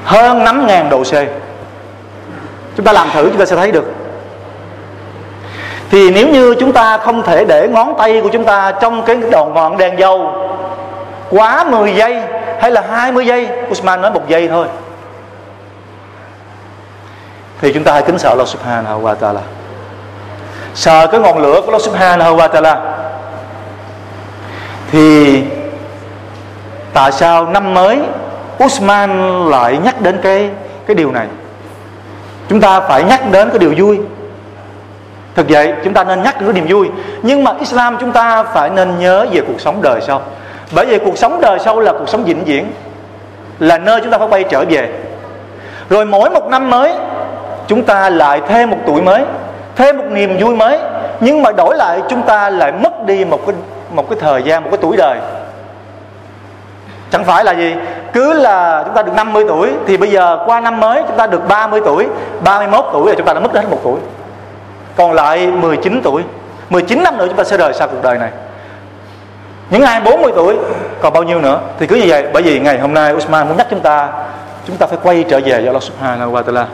Hơn 0.03 0.43
5.000 0.43 0.89
độ 0.89 1.03
C 1.03 1.13
chúng 2.77 2.85
ta 2.85 2.93
làm 2.93 3.07
thử, 3.13 3.29
chúng 3.29 3.39
ta 3.39 3.45
sẽ 3.45 3.55
thấy 3.55 3.71
được. 3.71 3.85
Thì 5.91 6.11
nếu 6.11 6.27
như 6.27 6.55
chúng 6.59 6.73
ta 6.73 6.97
không 6.97 7.23
thể 7.23 7.45
để 7.45 7.67
ngón 7.67 7.93
tay 7.97 8.21
của 8.21 8.29
chúng 8.29 8.43
ta 8.43 8.71
trong 8.81 9.03
cái 9.05 9.17
đòn 9.31 9.53
ngọn 9.53 9.77
đèn 9.77 9.99
dầu 9.99 10.33
quá 11.29 11.63
10 11.63 11.95
giây 11.95 12.21
hay 12.59 12.71
là 12.71 12.83
20 12.91 13.25
giây, 13.25 13.49
Usman 13.71 14.01
nói 14.01 14.11
một 14.11 14.27
giây 14.27 14.47
thôi. 14.47 14.67
Thì 17.61 17.73
chúng 17.73 17.83
ta 17.83 17.93
hãy 17.93 18.01
kính 18.01 18.19
sợ 18.19 18.29
Allah 18.29 18.47
Subhanahu 18.47 19.01
wa 19.01 19.15
Taala. 19.15 19.41
Sợ 20.73 21.07
cái 21.07 21.19
ngọn 21.19 21.37
lửa 21.37 21.61
của 21.61 21.67
Allah 21.67 21.81
Subhanahu 21.81 22.37
wa 22.37 22.47
Taala. 22.47 22.81
Thì 24.91 25.43
tại 26.93 27.11
sao 27.11 27.45
năm 27.45 27.73
mới 27.73 27.99
Usman 28.65 29.39
lại 29.49 29.77
nhắc 29.77 30.01
đến 30.01 30.19
cái 30.23 30.49
cái 30.87 30.95
điều 30.95 31.11
này? 31.11 31.27
Chúng 32.49 32.61
ta 32.61 32.79
phải 32.79 33.03
nhắc 33.03 33.31
đến 33.31 33.49
cái 33.49 33.59
điều 33.59 33.73
vui. 33.77 33.99
Thực 35.35 35.45
vậy, 35.49 35.73
chúng 35.83 35.93
ta 35.93 36.03
nên 36.03 36.23
nhắc 36.23 36.41
đến 36.41 36.53
cái 36.53 36.61
niềm 36.61 36.65
vui. 36.69 36.89
Nhưng 37.21 37.43
mà 37.43 37.51
Islam 37.59 37.97
chúng 37.99 38.11
ta 38.11 38.43
phải 38.43 38.69
nên 38.69 38.99
nhớ 38.99 39.25
về 39.31 39.41
cuộc 39.47 39.61
sống 39.61 39.81
đời 39.81 40.01
sau. 40.01 40.21
Bởi 40.71 40.85
vì 40.85 40.99
cuộc 40.99 41.17
sống 41.17 41.41
đời 41.41 41.59
sau 41.59 41.79
là 41.79 41.91
cuộc 41.91 42.09
sống 42.09 42.23
vĩnh 42.23 42.43
viễn, 42.43 42.65
là 43.59 43.77
nơi 43.77 44.01
chúng 44.01 44.11
ta 44.11 44.17
phải 44.17 44.27
quay 44.27 44.43
trở 44.43 44.63
về. 44.69 44.89
Rồi 45.89 46.05
mỗi 46.05 46.29
một 46.29 46.47
năm 46.47 46.69
mới, 46.69 46.93
chúng 47.67 47.83
ta 47.83 48.09
lại 48.09 48.41
thêm 48.47 48.69
một 48.69 48.77
tuổi 48.87 49.01
mới, 49.01 49.23
thêm 49.75 49.97
một 49.97 50.05
niềm 50.09 50.37
vui 50.39 50.55
mới. 50.55 50.79
Nhưng 51.19 51.41
mà 51.41 51.51
đổi 51.51 51.75
lại, 51.75 52.01
chúng 52.09 52.21
ta 52.21 52.49
lại 52.49 52.71
mất 52.71 53.05
đi 53.05 53.25
một 53.25 53.39
cái 53.45 53.55
một 53.91 54.09
cái 54.09 54.19
thời 54.21 54.43
gian, 54.43 54.63
một 54.63 54.69
cái 54.71 54.79
tuổi 54.81 54.97
đời 54.97 55.17
chẳng 57.11 57.23
phải 57.23 57.43
là 57.43 57.51
gì? 57.51 57.75
Cứ 58.13 58.33
là 58.33 58.83
chúng 58.85 58.95
ta 58.95 59.01
được 59.01 59.13
50 59.15 59.45
tuổi 59.47 59.71
thì 59.87 59.97
bây 59.97 60.11
giờ 60.11 60.39
qua 60.45 60.59
năm 60.59 60.79
mới 60.79 61.03
chúng 61.07 61.17
ta 61.17 61.27
được 61.27 61.47
30 61.47 61.81
tuổi 61.85 62.07
31 62.43 62.85
tuổi 62.93 63.05
rồi 63.05 63.15
chúng 63.17 63.25
ta 63.25 63.33
đã 63.33 63.39
mất 63.39 63.53
hết 63.53 63.69
một 63.69 63.79
tuổi. 63.83 63.99
Còn 64.95 65.11
lại 65.11 65.47
19 65.47 66.01
tuổi 66.03 66.23
19 66.69 67.03
năm 67.03 67.17
nữa 67.17 67.25
chúng 67.27 67.37
ta 67.37 67.43
sẽ 67.43 67.57
rời 67.57 67.73
xa 67.73 67.87
cuộc 67.87 68.03
đời 68.03 68.17
này. 68.17 68.31
Những 69.69 69.81
ai 69.81 70.01
40 70.01 70.31
tuổi, 70.35 70.57
còn 71.01 71.13
bao 71.13 71.23
nhiêu 71.23 71.41
nữa? 71.41 71.59
Thì 71.79 71.87
cứ 71.87 71.95
như 71.95 72.05
vậy, 72.07 72.25
bởi 72.33 72.43
vì 72.43 72.59
ngày 72.59 72.79
hôm 72.79 72.93
nay 72.93 73.13
Usman 73.13 73.47
muốn 73.47 73.57
nhắc 73.57 73.67
chúng 73.69 73.79
ta 73.79 74.09
chúng 74.67 74.77
ta 74.77 74.87
phải 74.87 74.97
quay 75.03 75.25
trở 75.29 75.39
về 75.39 75.51
với 75.51 75.65
Allah 75.65 75.83
Subhanahu 75.83 76.31
wa 76.31 76.43
Taala. 76.43 76.67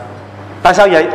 Tại 0.62 0.74
sao 0.74 0.88
vậy? 0.92 1.06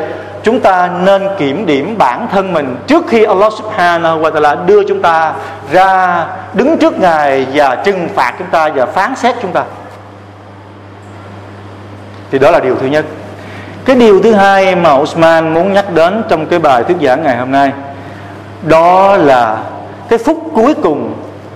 Chúng 0.48 0.60
ta 0.60 0.89
nên 1.06 1.27
kiểm 1.38 1.66
điểm 1.66 1.98
bản 1.98 2.27
thân 2.32 2.54
mình 2.54 2.75
trước 2.88 3.08
khi 3.08 3.24
Allah 3.24 3.54
Subhanahu 3.54 4.20
wa 4.20 4.32
Taala 4.32 4.56
đưa 4.56 4.84
chúng 4.84 5.01
ta 5.01 5.34
ra, 5.72 6.25
đứng 6.54 6.77
trước 6.77 7.00
Ngài 7.00 7.48
và 7.54 7.75
trừng 7.75 8.10
phạt 8.16 8.34
chúng 8.39 8.48
ta 8.48 8.70
và 8.75 8.86
phán 8.86 9.16
xét 9.16 9.36
chúng 9.42 9.51
ta. 9.51 9.63
Thì 12.32 12.39
đó 12.39 12.51
là 12.51 12.60
điều 12.60 12.75
thứ 12.75 12.88
nhất. 12.88 13.06
Cái 13.86 13.96
điều 13.96 14.22
thứ 14.22 14.34
hai 14.34 14.75
mà 14.75 14.94
Usman 14.94 15.54
muốn 15.54 15.74
nhắc 15.74 15.94
đến 15.94 16.24
trong 16.30 16.46
cái 16.46 16.60
bài 16.60 16.84
thuyết 16.84 16.98
giảng 17.01 17.24
ngày 17.24 17.38
hôm 17.38 17.51
nay, 17.51 17.72
đó 18.63 19.18
là 19.18 19.58
cái 20.10 20.20
phút 20.20 20.38
cuối 20.54 20.74
cùng 20.84 21.13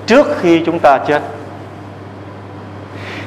trước 0.08 0.28
khi 0.42 0.64
chúng 0.66 0.80
ta 0.80 0.98
chết. 0.98 1.22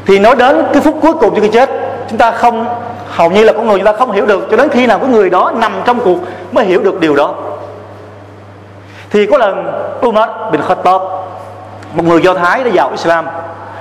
Thì 0.06 0.18
nói 0.18 0.36
đến 0.36 0.64
cái 0.72 0.82
phút 0.82 0.98
cuối 1.02 1.12
cùng 1.12 1.34
trước 1.34 1.42
khi 1.42 1.50
chết 1.52 1.70
chúng 2.08 2.18
ta 2.18 2.30
không 2.30 2.66
hầu 3.08 3.30
như 3.30 3.44
là 3.44 3.52
con 3.52 3.66
người 3.66 3.78
chúng 3.78 3.86
ta 3.86 3.92
không 3.92 4.12
hiểu 4.12 4.26
được 4.26 4.46
cho 4.50 4.56
đến 4.56 4.68
khi 4.68 4.86
nào 4.86 4.98
có 4.98 5.06
người 5.06 5.30
đó 5.30 5.52
nằm 5.54 5.72
trong 5.84 6.00
cuộc 6.00 6.18
mới 6.52 6.64
hiểu 6.64 6.80
được 6.80 7.00
điều 7.00 7.16
đó. 7.16 7.34
Thì 9.10 9.26
có 9.26 9.38
lần 9.38 9.72
Umar 10.06 10.28
bin 10.52 10.60
Khattab 10.62 11.02
một 11.94 12.04
người 12.04 12.22
do 12.22 12.34
thái 12.34 12.64
đã 12.64 12.70
vào 12.74 12.90
Islam 12.90 13.26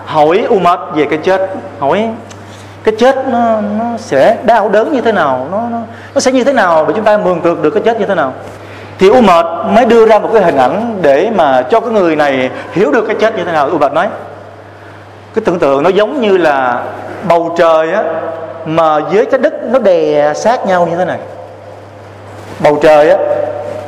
hỏi 0.05 0.45
Umar 0.49 0.79
về 0.95 1.05
cái 1.09 1.19
chết 1.23 1.49
hỏi 1.79 2.09
cái 2.83 2.95
chết 2.99 3.27
nó, 3.27 3.61
nó 3.77 3.85
sẽ 3.97 4.37
đau 4.43 4.69
đớn 4.69 4.91
như 4.93 5.01
thế 5.01 5.11
nào 5.11 5.47
nó, 5.51 5.61
nó 5.71 5.77
nó 6.13 6.19
sẽ 6.19 6.31
như 6.31 6.43
thế 6.43 6.53
nào 6.53 6.85
để 6.87 6.93
chúng 6.95 7.05
ta 7.05 7.17
mường 7.17 7.41
tượng 7.41 7.61
được 7.61 7.69
cái 7.69 7.83
chết 7.85 7.99
như 7.99 8.05
thế 8.05 8.15
nào. 8.15 8.33
Thì 8.99 9.09
Umar 9.09 9.45
mới 9.69 9.85
đưa 9.85 10.05
ra 10.05 10.19
một 10.19 10.29
cái 10.33 10.43
hình 10.43 10.57
ảnh 10.57 10.99
để 11.01 11.31
mà 11.35 11.61
cho 11.61 11.79
cái 11.79 11.89
người 11.89 12.15
này 12.15 12.49
hiểu 12.71 12.91
được 12.91 13.05
cái 13.07 13.15
chết 13.19 13.37
như 13.37 13.43
thế 13.43 13.51
nào. 13.51 13.69
Umar 13.69 13.91
nói 13.91 14.07
cái 15.33 15.43
tưởng 15.45 15.59
tượng 15.59 15.83
nó 15.83 15.89
giống 15.89 16.21
như 16.21 16.37
là 16.37 16.83
bầu 17.27 17.55
trời 17.57 17.93
á, 17.93 18.03
mà 18.65 18.99
dưới 19.11 19.25
trái 19.25 19.39
đất 19.39 19.53
nó 19.63 19.79
đè 19.79 20.33
sát 20.33 20.65
nhau 20.65 20.87
như 20.87 20.95
thế 20.95 21.05
này. 21.05 21.19
Bầu 22.59 22.79
trời 22.81 23.09
á 23.09 23.17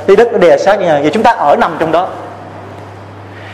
trái 0.07 0.15
đất 0.15 0.27
nó 0.31 0.37
đè 0.37 0.57
sát 0.57 0.79
nhau. 0.79 0.99
Và 1.03 1.09
chúng 1.13 1.23
ta 1.23 1.31
ở 1.31 1.55
nằm 1.55 1.75
trong 1.79 1.91
đó. 1.91 2.07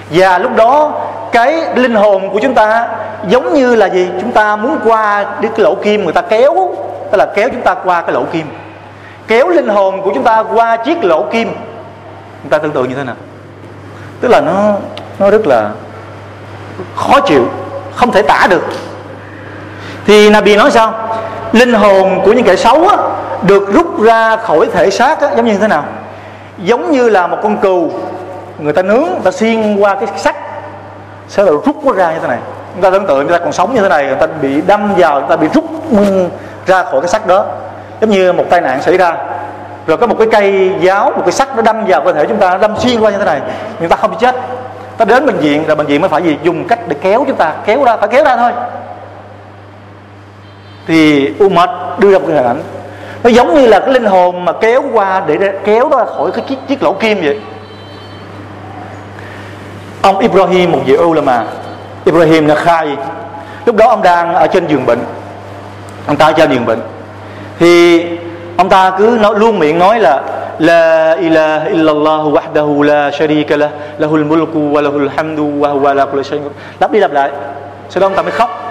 Và 0.10 0.38
lúc 0.38 0.56
đó, 0.56 1.02
cái 1.32 1.64
linh 1.76 1.96
hồn 1.96 2.30
của 2.30 2.40
chúng 2.40 2.54
ta 2.54 2.88
giống 3.28 3.54
như 3.54 3.76
là 3.76 3.86
gì? 3.90 4.10
Chúng 4.22 4.32
ta 4.32 4.56
muốn 4.56 4.80
qua 4.86 5.26
cái 5.42 5.52
lỗ 5.58 5.76
kim, 5.76 6.04
người 6.04 6.14
ta 6.14 6.22
kéo, 6.22 6.76
tức 7.12 7.18
là 7.18 7.26
kéo 7.36 7.50
chúng 7.50 7.62
ta 7.62 7.74
qua 7.74 8.02
cái 8.02 8.12
lỗ 8.12 8.24
kim. 8.32 8.48
Kéo 9.28 9.48
linh 9.48 9.68
hồn 9.68 10.02
của 10.02 10.12
chúng 10.16 10.24
ta 10.24 10.44
qua 10.54 10.78
chiếc 10.78 11.04
lỗ 11.04 11.24
kim. 11.32 11.54
Chúng 12.44 12.50
ta 12.50 12.58
tưởng 12.58 12.72
tượng 12.72 12.90
như 12.90 12.96
thế 12.96 13.04
nào? 13.04 13.16
Tức 14.22 14.28
là 14.28 14.42
nó 14.42 14.74
nó 15.20 15.30
rất 15.30 15.48
là 15.48 15.70
khó 16.96 17.20
chịu, 17.20 17.46
không 17.96 18.12
thể 18.12 18.22
tả 18.22 18.48
được 18.50 18.64
thì 20.06 20.30
Nabi 20.30 20.56
nói 20.56 20.72
sao? 20.72 20.94
Linh 21.52 21.74
hồn 21.74 22.22
của 22.26 22.34
những 22.34 22.46
kẻ 22.46 22.56
xấu 22.56 22.88
á, 22.88 22.98
được 23.42 23.74
rút 23.74 24.02
ra 24.02 24.36
khỏi 24.36 24.70
thể 24.74 24.90
xác 24.90 25.22
á, 25.22 25.30
giống 25.36 25.46
như 25.46 25.58
thế 25.58 25.68
nào? 25.68 25.84
Giống 26.58 26.92
như 26.92 27.10
là 27.10 27.28
một 27.28 27.38
con 27.44 27.58
cừu 27.58 27.92
người 28.60 28.74
ta 28.74 28.82
nướng 28.82 29.04
người 29.04 29.22
ta 29.24 29.32
xuyên 29.32 29.76
qua 29.76 29.96
cái 29.96 30.08
sắt 30.18 30.36
sẽ 31.28 31.46
được 31.46 31.66
rút 31.66 31.76
nó 31.86 31.92
ra 31.94 32.14
như 32.14 32.20
thế 32.22 32.28
này. 32.28 32.38
Chúng 32.74 32.84
ta 32.84 32.90
tưởng 32.90 33.08
tượng 33.08 33.28
người 33.28 33.40
ta 33.40 33.44
còn 33.44 33.54
sống 33.54 33.76
như 33.76 33.82
thế 33.82 33.90
này 33.90 34.06
người 34.06 34.16
ta 34.16 34.28
bị 34.42 34.62
đâm 34.68 34.94
vào 34.98 35.20
người 35.20 35.30
ta 35.30 35.36
bị 35.36 35.48
rút 35.54 35.66
ra 36.66 36.84
khỏi 36.84 37.02
cái 37.02 37.10
sắt 37.10 37.28
đó. 37.28 37.46
Giống 38.02 38.10
như 38.10 38.34
một 38.34 38.44
tai 38.50 38.62
nạn 38.62 38.82
xảy 38.82 38.98
ra. 38.98 39.16
Rồi 39.88 39.98
có 39.98 40.08
một 40.08 40.16
cái 40.18 40.28
cây 40.32 40.72
giáo 40.82 41.12
một 41.16 41.22
cái 41.26 41.32
sắt 41.32 41.56
nó 41.56 41.62
đâm 41.62 41.86
vào 41.86 42.02
cơ 42.06 42.14
thể 42.14 42.26
chúng 42.26 42.38
ta 42.38 42.50
nó 42.50 42.58
đâm 42.58 42.78
xuyên 42.78 43.00
qua 43.00 43.12
như 43.12 43.18
thế 43.18 43.26
này. 43.26 43.42
Người 43.80 43.90
ta 43.90 43.96
không 43.96 44.12
bị 44.12 44.18
chết. 44.20 44.36
Ta 44.98 45.06
đến 45.06 45.26
bệnh 45.26 45.38
viện 45.38 45.64
rồi 45.68 45.76
bệnh 45.76 45.88
viện 45.88 46.02
mới 46.02 46.10
phải 46.10 46.22
gì? 46.22 46.38
Dùng 46.44 46.68
cách 46.68 46.80
để 46.88 46.96
kéo 47.02 47.24
chúng 47.28 47.38
ta 47.38 47.54
kéo 47.66 47.84
ra 47.84 47.98
phải 47.98 48.08
kéo 48.08 48.24
ra 48.24 48.38
thôi 48.38 48.52
thì 50.88 51.30
Umar 51.44 51.70
đưa 52.00 52.12
ra 52.12 52.20
một 52.20 52.26
cái 52.28 52.36
hình 52.36 52.46
ảnh. 52.46 52.62
Nó 53.24 53.30
giống 53.30 53.56
như 53.56 53.68
là 53.68 53.80
cái 53.80 53.94
linh 53.94 54.06
hồn 54.06 54.46
mà 54.46 54.54
kéo 54.54 54.84
qua 54.94 55.24
để 55.28 55.38
kéo 55.66 55.90
ra 55.90 56.06
khỏi 56.06 56.32
cái 56.32 56.46
chiếc, 56.50 56.56
chiếc 56.68 56.84
lỗ 56.84 56.94
kim 56.94 57.22
vậy. 57.22 57.40
Ông 60.02 60.20
Ibrahim 60.20 60.72
một 60.72 60.80
vị 60.86 60.98
ulama. 60.98 61.44
Ibrahim 62.06 62.48
là 62.48 62.56
khai, 62.56 62.98
lúc 63.66 63.76
đó 63.76 63.90
ông 63.90 64.02
đang 64.02 64.34
ở 64.34 64.48
trên 64.48 64.68
giường 64.68 64.86
bệnh. 64.86 65.00
Ông 66.08 66.16
ta 66.16 66.26
ở 66.26 66.32
trên 66.32 66.52
giường 66.52 66.66
bệnh. 66.66 66.80
Thì 67.60 68.04
ông 68.58 68.70
ta 68.70 68.92
cứ 68.98 69.18
nói 69.22 69.40
luôn 69.40 69.60
miệng 69.60 69.80
nói 69.80 70.00
là 70.00 70.22
La 70.60 71.16
ilaha 71.20 71.66
illallah 71.66 72.22
wahdahu 72.34 72.82
la 72.82 73.12
sharika 73.12 73.58
lah 73.58 73.70
lahul 73.98 74.26
mulku 74.26 74.60
wa 74.60 74.82
lahul 74.82 75.10
hamdu 75.18 75.44
wa 75.44 75.70
huwa 75.70 75.88
ala 75.88 76.06
kulli 76.06 76.24
shay'in 76.24 76.50
lặp 76.80 76.92
đi 76.92 77.00
lặp 77.00 77.12
lại. 77.12 77.32
Sau 77.90 78.02
đó 78.02 78.08
ông 78.08 78.16
ta 78.16 78.22
mới 78.22 78.32
khóc 78.32 78.71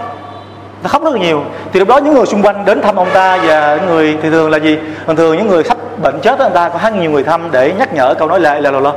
nó 0.82 0.88
khóc 0.88 1.04
rất 1.04 1.14
là 1.14 1.20
nhiều. 1.20 1.42
Thì 1.72 1.80
lúc 1.80 1.88
đó 1.88 1.98
những 1.98 2.14
người 2.14 2.26
xung 2.26 2.42
quanh 2.42 2.64
đến 2.64 2.82
thăm 2.82 2.96
ông 2.96 3.08
ta 3.14 3.38
và 3.46 3.76
những 3.76 3.86
người 3.86 4.18
thì 4.22 4.30
thường 4.30 4.50
là 4.50 4.58
gì? 4.58 4.78
Thường 5.06 5.16
thường 5.16 5.36
những 5.36 5.48
người 5.48 5.64
sắp 5.64 5.78
bệnh 6.02 6.20
chết 6.20 6.38
đó, 6.38 6.44
ông 6.44 6.54
ta 6.54 6.68
có 6.68 6.78
rất 6.82 6.94
nhiều 6.94 7.10
người 7.10 7.24
thăm 7.24 7.48
để 7.50 7.72
nhắc 7.78 7.94
nhở 7.94 8.14
câu 8.14 8.28
nói 8.28 8.40
lại 8.40 8.62
là 8.62 8.70
lo 8.70 8.80
lo. 8.80 8.92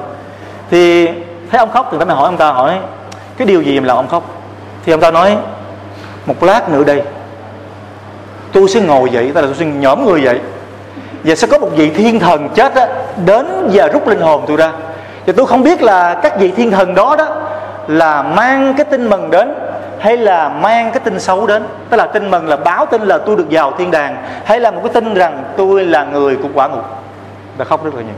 thì 0.72 1.08
thấy 1.52 1.60
ông 1.60 1.72
khóc 1.72 1.90
thì 1.92 1.98
ta 2.00 2.06
mới 2.06 2.16
hỏi 2.16 2.26
ông 2.26 2.38
ta 2.38 2.52
hỏi 2.52 2.78
cái 3.38 3.48
điều 3.48 3.62
gì 3.62 3.80
mà 3.80 3.88
làm 3.88 3.98
ông 3.98 4.08
khóc? 4.08 4.24
Thì 4.86 4.92
ông 4.92 5.02
ta 5.02 5.12
nói 5.12 5.38
một 6.26 6.44
lát 6.44 6.70
nữa 6.70 6.84
đây. 6.84 7.02
Tôi 8.52 8.70
sẽ 8.70 8.82
ngồi 8.82 9.10
dậy 9.10 9.32
ta 9.36 9.42
là 9.42 9.48
tôi 9.48 9.56
sẽ 9.56 9.66
nhõm 9.66 10.06
người 10.06 10.22
dậy. 10.22 10.40
Và 11.24 11.36
sẽ 11.36 11.48
có 11.48 11.60
một 11.60 11.70
vị 11.76 11.90
thiên 11.90 12.20
thần 12.20 12.50
chết 12.50 12.76
đó, 12.76 12.86
đến 13.26 13.70
và 13.74 13.88
rút 13.88 14.08
linh 14.08 14.22
hồn 14.22 14.44
tôi 14.48 14.58
ra. 14.58 14.72
Và 15.26 15.34
tôi 15.38 15.46
không 15.46 15.64
biết 15.64 15.82
là 15.82 16.14
các 16.24 16.40
vị 16.40 16.52
thiên 16.52 16.72
thần 16.72 16.96
đó 16.96 17.16
đó 17.18 17.28
là 17.88 18.24
mang 18.24 18.74
cái 18.78 18.86
tin 18.86 19.10
mừng 19.10 19.32
đến 19.32 19.54
hay 20.04 20.18
là 20.18 20.50
mang 20.50 20.92
cái 20.92 21.00
tin 21.00 21.20
xấu 21.20 21.48
đến 21.48 21.64
tức 21.90 21.98
là 21.98 22.06
tin 22.06 22.32
mừng 22.32 22.48
là 22.48 22.58
báo 22.58 22.86
tin 22.86 23.02
là 23.02 23.18
tôi 23.18 23.36
được 23.36 23.48
vào 23.50 23.74
thiên 23.78 23.92
đàng 23.92 24.18
hay 24.46 24.60
là 24.60 24.72
một 24.72 24.80
cái 24.84 24.94
tin 24.94 25.14
rằng 25.14 25.44
tôi 25.58 25.86
là 25.86 26.04
người 26.04 26.36
của 26.36 26.50
quả 26.54 26.68
ngục? 26.68 26.86
Đã 27.58 27.66
khóc 27.66 27.86
rất 27.86 27.96
là 27.96 28.02
nhiều. 28.02 28.16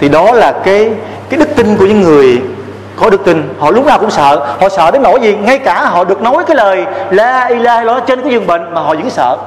Thì 0.00 0.08
đó 0.08 0.32
là 0.32 0.52
cái 0.64 0.90
cái 1.28 1.38
đức 1.40 1.48
tin 1.56 1.76
của 1.76 1.86
những 1.86 2.00
người 2.00 2.42
có 2.96 3.10
đức 3.10 3.24
tin. 3.24 3.54
Họ 3.58 3.70
lúc 3.70 3.86
nào 3.86 3.98
cũng 3.98 4.10
sợ 4.10 4.56
họ 4.60 4.68
sợ 4.68 4.90
đến 4.90 5.02
nỗi 5.02 5.20
gì? 5.20 5.36
Ngay 5.36 5.58
cả 5.58 5.84
họ 5.84 6.04
được 6.04 6.22
nói 6.22 6.44
cái 6.46 6.56
lời 6.56 6.86
la 7.10 7.46
ilaha 7.46 7.80
illallah 7.80 8.06
trên 8.06 8.22
cái 8.22 8.32
giường 8.32 8.46
bệnh 8.46 8.74
mà 8.74 8.80
họ 8.80 8.94
vẫn 8.94 9.10
sợ. 9.10 9.38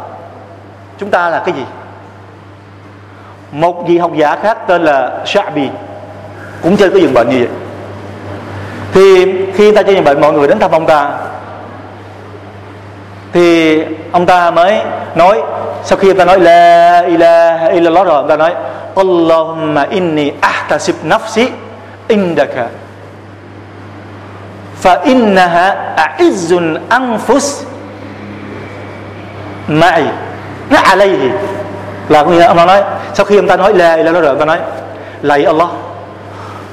Chúng 0.98 1.10
ta 1.10 1.30
là 1.30 1.40
cái 1.46 1.56
gì? 1.56 1.66
Một 3.52 3.88
vị 3.88 3.98
học 3.98 4.12
giả 4.16 4.36
khác 4.36 4.68
tên 4.68 4.84
là 4.84 5.12
Sha'bi 5.26 5.68
cũng 6.64 6.78
trên 6.78 6.92
cái 6.92 7.02
giường 7.02 7.14
bệnh 7.14 7.30
như 7.30 7.38
vậy 7.40 7.50
thì 8.96 9.26
khi 9.54 9.72
ta 9.72 9.84
trên 9.84 9.96
giường 9.96 10.04
bệnh, 10.04 10.22
mọi 10.22 10.34
người 10.34 10.48
đến 10.48 10.60
thăm 10.60 10.72
ông 10.72 10.86
ta. 10.86 11.10
Thì 13.34 13.80
ông 14.12 14.26
ta 14.26 14.52
mới 14.52 14.80
nói, 15.16 15.42
sau 15.84 15.98
khi 15.98 16.10
ông 16.10 16.18
ta 16.18 16.26
nói, 16.26 16.40
la 16.40 17.00
ilaha 17.00 17.68
illallah 17.68 18.06
rồi, 18.06 18.16
ông 18.16 18.28
ta 18.28 18.38
nói, 18.38 18.54
Allahumma 18.96 19.88
inni 19.90 20.32
ahtasib 20.42 20.96
nafsi 21.04 21.48
indaka, 22.08 22.68
fa 24.84 25.02
innaha 25.04 25.96
a'izzun 25.96 26.78
anfus 26.90 27.64
ma'i. 29.68 30.04
Nó 30.70 30.80
alayhi. 30.84 31.30
Là 32.10 32.24
có 32.24 32.30
nghĩa 32.30 32.46
ông 32.46 32.58
ta 32.58 32.66
nói, 32.66 32.84
sau 33.14 33.26
khi 33.26 33.38
ông 33.38 33.48
ta 33.48 33.58
nói 33.58 33.74
la 33.74 33.94
ilaha 33.94 34.20
rồi, 34.20 34.30
ông 34.30 34.40
ta 34.40 34.46
nói, 34.46 34.58
lạy 35.22 35.44
Allah 35.44 35.68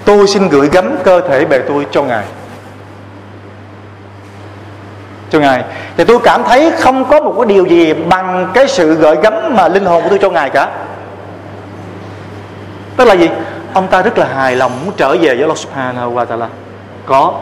tôi 0.05 0.27
xin 0.27 0.49
gửi 0.49 0.69
gắm 0.73 0.97
cơ 1.05 1.21
thể 1.21 1.45
bề 1.45 1.59
tôi 1.59 1.87
cho 1.91 2.03
ngài. 2.03 2.25
Cho 5.31 5.39
ngài. 5.39 5.65
Thì 5.97 6.05
tôi 6.05 6.19
cảm 6.25 6.45
thấy 6.45 6.71
không 6.79 7.05
có 7.05 7.21
một 7.21 7.35
cái 7.39 7.47
điều 7.47 7.67
gì 7.67 7.93
bằng 7.95 8.51
cái 8.55 8.69
sự 8.69 8.95
gửi 8.95 9.17
gắm 9.23 9.57
mà 9.57 9.69
linh 9.69 9.85
hồn 9.85 10.03
của 10.03 10.09
tôi 10.09 10.19
cho 10.19 10.31
ngài 10.31 10.51
cả. 10.51 10.69
Tức 12.97 13.05
là 13.05 13.15
gì? 13.15 13.31
Ông 13.75 13.89
ta 13.89 14.03
rất 14.03 14.19
là 14.19 14.27
hài 14.35 14.57
lòng 14.57 14.73
muốn 14.85 14.95
trở 14.97 15.11
về 15.11 15.35
với 15.35 15.41
Allah 15.41 15.59
Subhanahu 15.59 16.15
wa 16.15 16.25
Taala. 16.25 16.49
Có. 17.07 17.35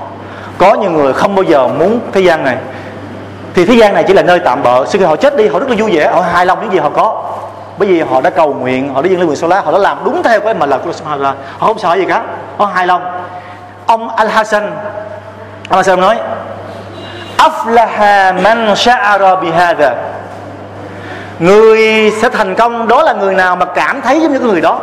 Có 0.59 0.75
những 0.75 0.97
người 0.97 1.13
không 1.13 1.35
bao 1.35 1.43
giờ 1.43 1.69
muốn 1.69 2.01
thế 2.13 2.21
gian 2.21 2.45
này. 2.45 2.57
Thì 3.55 3.65
thế 3.67 3.75
gian 3.75 3.95
này 3.95 4.05
chỉ 4.07 4.15
là 4.15 4.23
nơi 4.23 4.39
tạm 4.39 4.63
bợ. 4.63 4.87
Sau 4.87 4.99
khi 4.99 5.05
họ 5.05 5.17
chết 5.17 5.37
đi, 5.37 5.49
họ 5.49 5.59
rất 5.59 5.69
là 5.69 5.77
vui 5.79 5.91
vẻ. 5.93 6.11
Họ 6.13 6.21
hài 6.21 6.47
lòng 6.47 6.59
những 6.61 6.73
gì 6.73 6.79
họ 6.79 6.91
có 6.91 7.33
bởi 7.81 7.89
vì 7.89 8.01
họ 8.01 8.21
đã 8.21 8.31
cầu 8.31 8.55
nguyện, 8.55 8.95
họ 8.95 9.03
đã 9.03 9.09
dâng 9.09 9.19
lên 9.19 9.29
quyền 9.29 9.37
số 9.37 9.49
lá 9.49 9.61
họ 9.61 9.73
đã 9.73 9.79
làm 9.79 9.99
đúng 10.05 10.23
theo 10.23 10.41
cái 10.41 10.55
mà 10.55 10.67
lời 10.67 10.79
của 10.85 10.93
Allah 11.11 11.35
họ 11.59 11.67
không 11.67 11.79
sợ 11.79 11.95
gì 11.95 12.05
cả 12.09 12.23
họ 12.59 12.67
hài 12.67 12.87
lòng 12.87 13.03
ông 13.87 14.17
Al 14.17 14.29
Hasan 14.29 14.73
Al 15.69 15.77
Hasan 15.77 16.01
nói, 16.01 16.19
aflaha 17.39 18.43
man 18.43 18.75
sha'ara 18.75 19.41
bihada 19.41 19.95
người 21.39 22.11
sẽ 22.11 22.29
thành 22.29 22.55
công 22.55 22.89
đó 22.89 23.03
là 23.03 23.13
người 23.13 23.35
nào 23.35 23.57
mà 23.57 23.67
cảm 23.67 24.03
thấy 24.03 24.21
giống 24.21 24.33
như 24.33 24.39
cái 24.39 24.49
người 24.49 24.61
đó? 24.61 24.81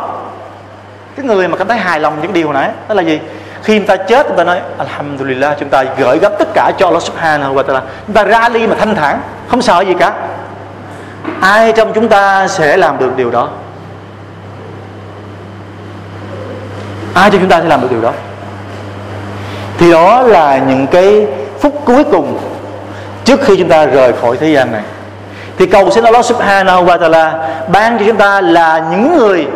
Cái 1.16 1.26
người 1.26 1.48
mà 1.48 1.56
cảm 1.56 1.68
thấy 1.68 1.78
hài 1.78 2.00
lòng 2.00 2.16
những 2.22 2.32
điều 2.32 2.52
này, 2.52 2.70
đó 2.88 2.94
là 2.94 3.02
gì? 3.02 3.20
Khi 3.62 3.78
chúng 3.78 3.86
ta 3.86 3.96
chết, 3.96 4.26
chúng 4.28 4.36
ta 4.36 4.44
nói, 4.44 4.60
Alhamdulillah, 4.78 5.56
chúng 5.60 5.68
ta 5.68 5.84
gửi 5.98 6.18
gắm 6.18 6.32
tất 6.38 6.48
cả 6.54 6.72
cho 6.78 6.86
Allah 6.86 7.02
Subhanahu 7.02 7.54
wa 7.54 7.62
Taala. 7.62 7.82
Chúng 8.06 8.14
ta 8.14 8.24
ra 8.24 8.48
đi 8.48 8.66
mà 8.66 8.76
thanh 8.78 8.94
thản, 8.94 9.20
không 9.48 9.62
sợ 9.62 9.80
gì 9.80 9.94
cả 9.98 10.12
ai 11.40 11.72
trong 11.72 11.92
chúng 11.92 12.08
ta 12.08 12.48
sẽ 12.48 12.76
làm 12.76 12.98
được 12.98 13.16
điều 13.16 13.30
đó? 13.30 13.48
Ai 17.14 17.30
trong 17.30 17.40
chúng 17.40 17.50
ta 17.50 17.60
sẽ 17.60 17.68
làm 17.68 17.80
được 17.80 17.90
điều 17.90 18.00
đó? 18.00 18.12
Thì 19.78 19.92
đó 19.92 20.22
là 20.22 20.58
những 20.58 20.86
cái 20.86 21.26
phút 21.60 21.82
cuối 21.84 22.04
cùng 22.04 22.38
trước 23.24 23.40
khi 23.42 23.56
chúng 23.56 23.68
ta 23.68 23.86
rời 23.86 24.12
khỏi 24.12 24.36
thế 24.36 24.48
gian 24.48 24.72
này. 24.72 24.82
Thì 25.58 25.66
cầu 25.66 25.90
xin 25.90 26.04
Allah 26.04 26.24
Subhanahu 26.24 26.84
wa 26.84 26.98
Taala 26.98 27.48
ban 27.68 27.98
cho 27.98 28.04
chúng 28.06 28.16
ta 28.16 28.40
là 28.40 28.88
những 28.90 29.16
người 29.16 29.46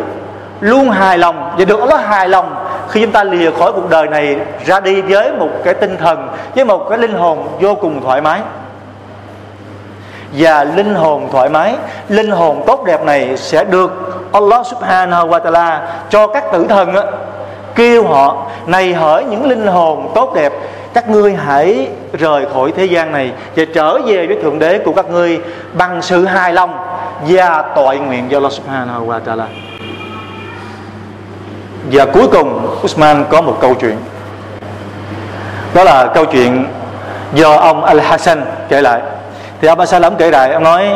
luôn 0.59 0.89
hài 0.89 1.17
lòng 1.17 1.55
và 1.57 1.65
được 1.65 1.79
Allah 1.79 2.05
hài 2.05 2.29
lòng 2.29 2.55
khi 2.89 3.01
chúng 3.01 3.11
ta 3.11 3.23
lìa 3.23 3.51
khỏi 3.51 3.71
cuộc 3.73 3.89
đời 3.89 4.07
này 4.07 4.37
ra 4.65 4.79
đi 4.79 5.01
với 5.01 5.31
một 5.31 5.49
cái 5.63 5.73
tinh 5.73 5.97
thần, 5.97 6.27
với 6.55 6.65
một 6.65 6.89
cái 6.89 6.97
linh 6.97 7.13
hồn 7.13 7.47
vô 7.59 7.75
cùng 7.75 8.03
thoải 8.03 8.21
mái 8.21 8.41
và 10.37 10.63
linh 10.63 10.95
hồn 10.95 11.29
thoải 11.31 11.49
mái. 11.49 11.75
Linh 12.09 12.31
hồn 12.31 12.63
tốt 12.67 12.83
đẹp 12.85 13.03
này 13.03 13.37
sẽ 13.37 13.63
được 13.63 13.91
Allah 14.31 14.65
subhanahu 14.65 15.27
wa 15.27 15.41
ta'ala 15.41 15.79
cho 16.09 16.27
các 16.27 16.43
tử 16.51 16.65
thần 16.69 16.95
á, 16.95 17.03
kêu 17.75 18.07
họ 18.07 18.45
này 18.65 18.93
hỡi 18.93 19.23
những 19.23 19.45
linh 19.45 19.67
hồn 19.67 20.11
tốt 20.15 20.33
đẹp 20.35 20.53
các 20.93 21.09
ngươi 21.09 21.35
hãy 21.35 21.87
rời 22.13 22.45
khỏi 22.53 22.73
thế 22.77 22.85
gian 22.85 23.11
này 23.11 23.31
và 23.55 23.63
trở 23.73 23.99
về 24.05 24.27
với 24.27 24.37
thượng 24.43 24.59
đế 24.59 24.79
của 24.79 24.93
các 24.93 25.09
ngươi 25.09 25.39
bằng 25.73 26.01
sự 26.01 26.25
hài 26.25 26.53
lòng 26.53 26.77
và 27.27 27.63
tội 27.75 27.97
nguyện 27.97 28.31
do 28.31 28.37
Allah 28.37 28.51
subhanahu 28.51 29.07
wa 29.07 29.19
ta'ala. 29.25 29.45
Và 31.91 32.05
cuối 32.05 32.27
cùng 32.27 32.77
Usman 32.83 33.25
có 33.29 33.41
một 33.41 33.57
câu 33.61 33.75
chuyện. 33.75 33.97
Đó 35.73 35.83
là 35.83 36.07
câu 36.13 36.25
chuyện 36.25 36.65
do 37.33 37.55
ông 37.55 37.83
Al 37.83 37.99
Hasan 37.99 38.45
kể 38.69 38.81
lại 38.81 39.01
thì 39.63 39.69
ông 39.69 39.85
Salam 39.85 40.15
kể 40.15 40.31
lại, 40.31 40.53
ông 40.53 40.63
nói, 40.63 40.89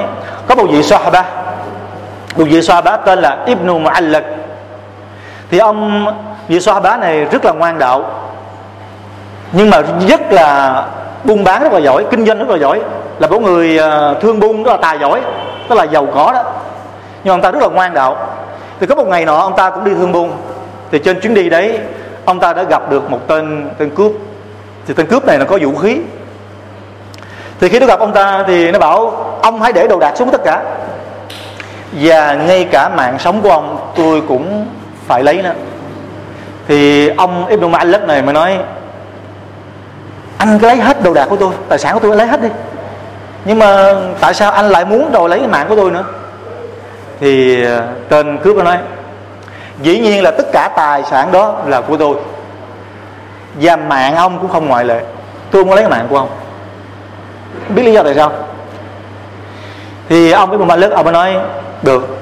có 0.48 0.56
một 0.56 0.66
vị 0.72 0.84
Sahaba, 0.84 1.24
một 2.38 2.44
vị 2.50 2.62
Sahaba 2.62 2.98
tên 2.98 3.20
là 3.20 3.38
Ibn 3.46 3.68
Mu'allak 3.68 4.22
thì 5.52 5.58
ông, 5.58 6.06
vị 6.48 6.60
Sahaba 6.60 6.98
này 6.98 7.26
rất 7.26 7.46
là 7.46 7.52
ngoan 7.52 7.80
đạo, 7.80 8.04
nhưng 9.52 9.70
mà 9.70 9.82
rất 10.08 10.32
là 10.32 10.84
buôn 11.24 11.44
bán 11.44 11.64
rất 11.64 11.74
là 11.74 11.80
giỏi, 11.80 12.06
kinh 12.12 12.26
doanh 12.26 12.40
rất 12.40 12.50
là 12.50 12.58
giỏi, 12.58 12.82
là 13.20 13.28
một 13.28 13.42
người 13.42 13.78
ờ, 13.78 14.16
thương 14.22 14.40
buôn 14.40 14.64
rất 14.64 14.72
là 14.72 14.78
tài 14.78 15.00
giỏi, 15.00 15.22
tức 15.70 15.76
là 15.76 15.84
giàu 15.84 16.08
có 16.14 16.32
đó. 16.34 16.44
Nhưng 17.24 17.34
ông 17.34 17.42
ta 17.42 17.52
rất 17.52 17.62
là 17.62 17.68
ngoan 17.68 17.94
đạo. 17.94 18.18
Thì 18.80 18.88
có 18.88 18.96
một 18.96 19.08
ngày 19.08 19.26
nọ, 19.26 19.38
ông 19.38 19.56
ta 19.56 19.70
cũng 19.70 19.84
đi 19.84 19.92
thương 19.94 20.12
buôn. 20.12 20.32
Thì 20.92 21.00
trên 21.00 21.20
chuyến 21.20 21.34
đi 21.34 21.50
đấy, 21.50 21.80
ông 22.26 22.40
ta 22.40 22.54
đã 22.54 22.64
gặp 22.64 22.90
được 22.90 23.12
một 23.12 23.20
tên 23.28 23.70
tên 23.78 23.90
cướp. 23.90 24.12
Thì 24.88 24.94
tên 24.94 25.08
cướp 25.08 25.26
này 25.26 25.38
nó 25.38 25.46
có 25.46 25.58
vũ 25.62 25.76
khí 25.76 26.02
thì 27.60 27.70
khi 27.70 27.80
nó 27.80 27.86
gặp 27.86 28.00
ông 28.00 28.14
ta 28.14 28.44
thì 28.48 28.72
nó 28.72 28.80
bảo, 28.80 29.26
ông 29.42 29.62
hãy 29.62 29.74
để 29.74 29.88
đồ 29.88 30.00
đạc 30.00 30.18
xuống 30.18 30.32
tất 30.32 30.42
cả. 30.46 30.62
Và 31.92 32.34
ngay 32.34 32.64
cả 32.72 32.90
mạng 32.90 33.20
sống 33.20 33.42
của 33.42 33.52
ông, 33.52 33.92
tôi 33.96 34.22
cũng 34.28 34.66
phải 35.08 35.24
lấy 35.24 35.42
nữa 35.42 35.54
thì 36.68 37.10
ông 37.10 37.48
Ibn 37.48 37.72
Ma'alek 37.72 38.06
này 38.06 38.22
mới 38.22 38.34
nói, 38.34 38.58
anh 40.38 40.60
cứ 40.60 40.68
lấy 40.68 40.78
hết 40.78 41.04
đồ 41.04 41.14
đạc 41.14 41.26
của 41.26 41.36
tôi, 41.36 41.54
tài 41.70 41.80
sản 41.80 41.94
của 41.94 42.00
tôi 42.00 42.16
lấy 42.16 42.28
hết 42.28 42.42
đi. 42.42 42.50
Nhưng 43.46 43.60
mà 43.60 43.94
tại 44.20 44.34
sao 44.34 44.52
anh 44.52 44.70
lại 44.70 44.86
muốn 44.86 45.12
đòi 45.12 45.30
lấy 45.30 45.48
mạng 45.48 45.66
của 45.70 45.76
tôi 45.76 45.92
nữa? 45.92 46.04
Thì 47.20 47.64
ờ, 47.64 47.88
tên 48.10 48.38
cướp 48.38 48.56
nó 48.56 48.64
nói, 48.64 48.78
dĩ 49.82 50.00
nhiên 50.00 50.24
là 50.24 50.32
tất 50.32 50.44
cả 50.54 50.70
tài 50.76 51.04
sản 51.04 51.32
đó 51.32 51.56
là 51.66 51.82
của 51.82 51.98
tôi. 51.98 52.18
Và 53.56 53.76
mạng 53.76 54.16
ông 54.16 54.40
cũng 54.40 54.50
không 54.50 54.68
ngoại 54.68 54.86
lệ. 54.86 55.02
Tôi 55.52 55.66
muốn 55.66 55.76
lấy 55.76 55.90
mạng 55.90 56.08
của 56.10 56.18
ông 56.18 56.30
biết 57.76 57.84
lý 57.84 57.94
do 57.94 58.04
tại 58.04 58.16
sao? 58.16 58.32
Thì 60.10 60.32
ông 60.32 60.50
với 60.50 60.60
một 60.60 60.66
malik 60.66 60.92
ông 60.92 61.06
mới 61.06 61.14
nói 61.14 61.36
được 61.82 62.18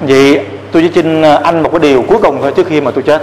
vậy 0.00 0.46
tôi 0.72 0.82
chỉ 0.82 0.90
xin 0.94 1.22
à, 1.22 1.40
anh 1.44 1.62
một 1.62 1.68
cái 1.72 1.80
điều 1.80 2.04
cuối 2.08 2.18
cùng 2.22 2.42
thôi 2.42 2.52
trước 2.56 2.66
khi 2.66 2.80
mà 2.80 2.90
tôi 2.90 3.02
chết. 3.02 3.22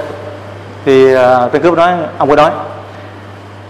Thì 0.86 1.15
uh, 1.15 1.19
tên 1.51 1.62
cướp 1.62 1.73
nói 1.73 1.93
ông 2.17 2.30
có 2.30 2.36
nói 2.36 2.51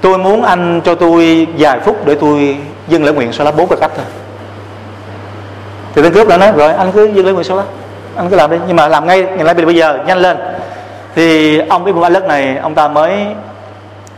tôi 0.01 0.17
muốn 0.17 0.43
anh 0.43 0.81
cho 0.85 0.95
tôi 0.95 1.47
vài 1.57 1.79
phút 1.79 2.05
để 2.05 2.15
tôi 2.21 2.57
dâng 2.87 3.03
lễ 3.03 3.11
nguyện 3.11 3.33
sau 3.33 3.45
đó 3.45 3.51
bốn 3.51 3.67
cái 3.67 3.77
cách 3.81 3.91
thôi. 3.95 4.05
Thì 5.95 6.01
tên 6.01 6.13
cướp 6.13 6.27
đã 6.27 6.37
nói 6.37 6.51
rồi 6.55 6.73
anh 6.73 6.91
cứ 6.91 7.05
dâng 7.05 7.25
lễ 7.25 7.31
nguyện 7.31 7.43
sau 7.43 7.57
đó 7.57 7.63
anh 8.15 8.29
cứ 8.29 8.35
làm 8.35 8.51
đi. 8.51 8.57
Nhưng 8.67 8.75
mà 8.75 8.87
làm 8.87 9.07
ngay 9.07 9.23
ngày 9.23 9.43
nay 9.43 9.53
bây 9.53 9.75
giờ 9.75 9.97
nhanh 10.07 10.17
lên. 10.17 10.37
Thì 11.15 11.59
ông 11.69 11.83
biết 11.83 11.95
một 11.95 12.09
đất 12.09 12.25
này 12.25 12.57
ông 12.57 12.75
ta 12.75 12.87
mới 12.87 13.25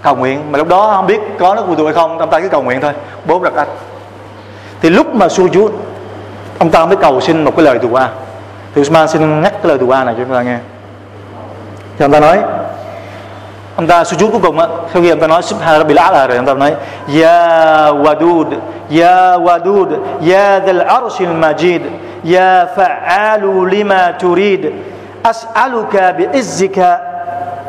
cầu 0.08 0.16
nguyện. 0.16 0.52
Mà 0.52 0.58
lúc 0.58 0.68
đó 0.68 0.94
không 0.96 1.08
biết 1.08 1.22
có 1.40 1.56
nó 1.56 1.62
phù 1.68 1.76
thuộc 1.76 1.86
hay 1.86 1.94
không, 1.94 2.20
ông 2.20 2.30
ta 2.30 2.40
cứ 2.40 2.50
cầu 2.50 2.64
nguyện 2.64 2.82
thôi. 2.82 2.92
Bốn 3.26 3.44
đặt 3.44 3.54
anh 3.56 3.68
thì 4.82 4.90
lúc 4.90 5.16
mà 5.16 5.30
xua 5.30 5.48
chúa 5.48 5.70
ông 6.60 6.70
ta 6.70 6.86
mới 6.86 6.96
cầu 6.96 7.22
xin 7.22 7.44
một 7.44 7.56
cái 7.56 7.66
lời 7.66 7.80
dùa 7.82 8.02
thì 8.76 8.82
Usman 8.82 9.08
xin 9.08 9.42
nhắc 9.42 9.54
cái 9.54 9.70
lời 9.70 9.78
dùa 9.80 10.04
này 10.06 10.16
cho 10.18 10.24
chúng 10.24 10.34
ta 10.34 10.42
nghe. 10.42 10.58
Thì 11.98 12.06
ông 12.06 12.12
ta 12.12 12.20
nói, 12.20 12.40
ông 13.76 13.88
ta 13.88 14.04
sujud 14.04 14.32
cuối 14.32 14.40
cùng 14.44 14.60
á, 14.60 14.68
sau 14.94 15.02
khi 15.02 15.10
ông 15.10 15.20
ta 15.20 15.28
nói 15.28 15.42
subhan 15.42 15.78
rabbil 15.78 15.98
a'la 15.98 16.28
rồi, 16.28 16.38
ông 16.38 16.46
ta 16.46 16.54
nói, 16.54 16.76
ya 17.22 17.92
wadud 17.92 18.46
ya 18.90 19.38
wadud, 19.38 19.88
ya 20.32 20.60
dhal 20.60 20.80
arshil 20.80 21.30
majid, 21.30 21.82
ya 22.24 22.66
fa'alu 22.76 23.66
lima 23.66 24.12
turid, 24.12 24.66
as'aluka 25.24 26.12
bi 26.12 26.28
izzika 26.34 27.00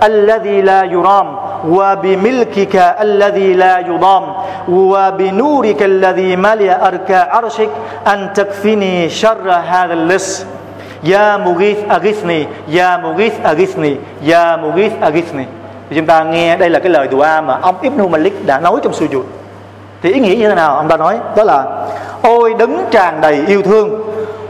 alladhi 0.00 0.62
la 0.62 0.84
yuram. 0.92 1.47
وبملكك 1.67 2.75
الذي 3.01 3.53
لا 3.53 3.79
يضام 3.79 4.23
وبنورك 4.69 5.83
الذي 5.83 6.35
ملأ 6.35 6.87
أركى 6.87 7.15
عرشك 7.15 7.69
أن 8.07 8.33
تكفني 8.33 9.09
شر 9.09 9.51
هذا 9.51 9.93
اللص 9.93 10.45
يا 11.03 11.37
مغيث 11.37 11.77
أغثني 11.91 12.47
يا 12.67 12.97
مغيث 12.97 13.33
أغثني 13.45 13.97
يا 14.23 14.55
مغيث 14.55 14.93
أغثني 15.03 15.45
thì 15.89 15.95
chúng 15.95 16.05
ta 16.05 16.23
nghe 16.23 16.57
đây 16.57 16.69
là 16.69 16.79
cái 16.79 16.89
lời 16.89 17.07
dua 17.11 17.41
mà 17.41 17.57
ông 17.61 17.75
Ibn 17.81 18.11
Malik 18.11 18.45
đã 18.45 18.59
nói 18.59 18.79
trong 18.83 18.93
sujud 18.93 19.23
thì 20.01 20.13
ý 20.13 20.19
nghĩa 20.19 20.35
như 20.35 20.49
thế 20.49 20.55
nào 20.55 20.75
ông 20.75 20.87
ta 20.87 20.97
nói 20.97 21.19
đó 21.35 21.43
là 21.43 21.65
ôi 22.21 22.53
đấng 22.59 22.85
tràn 22.91 23.21
đầy 23.21 23.43
yêu 23.47 23.61
thương 23.61 24.01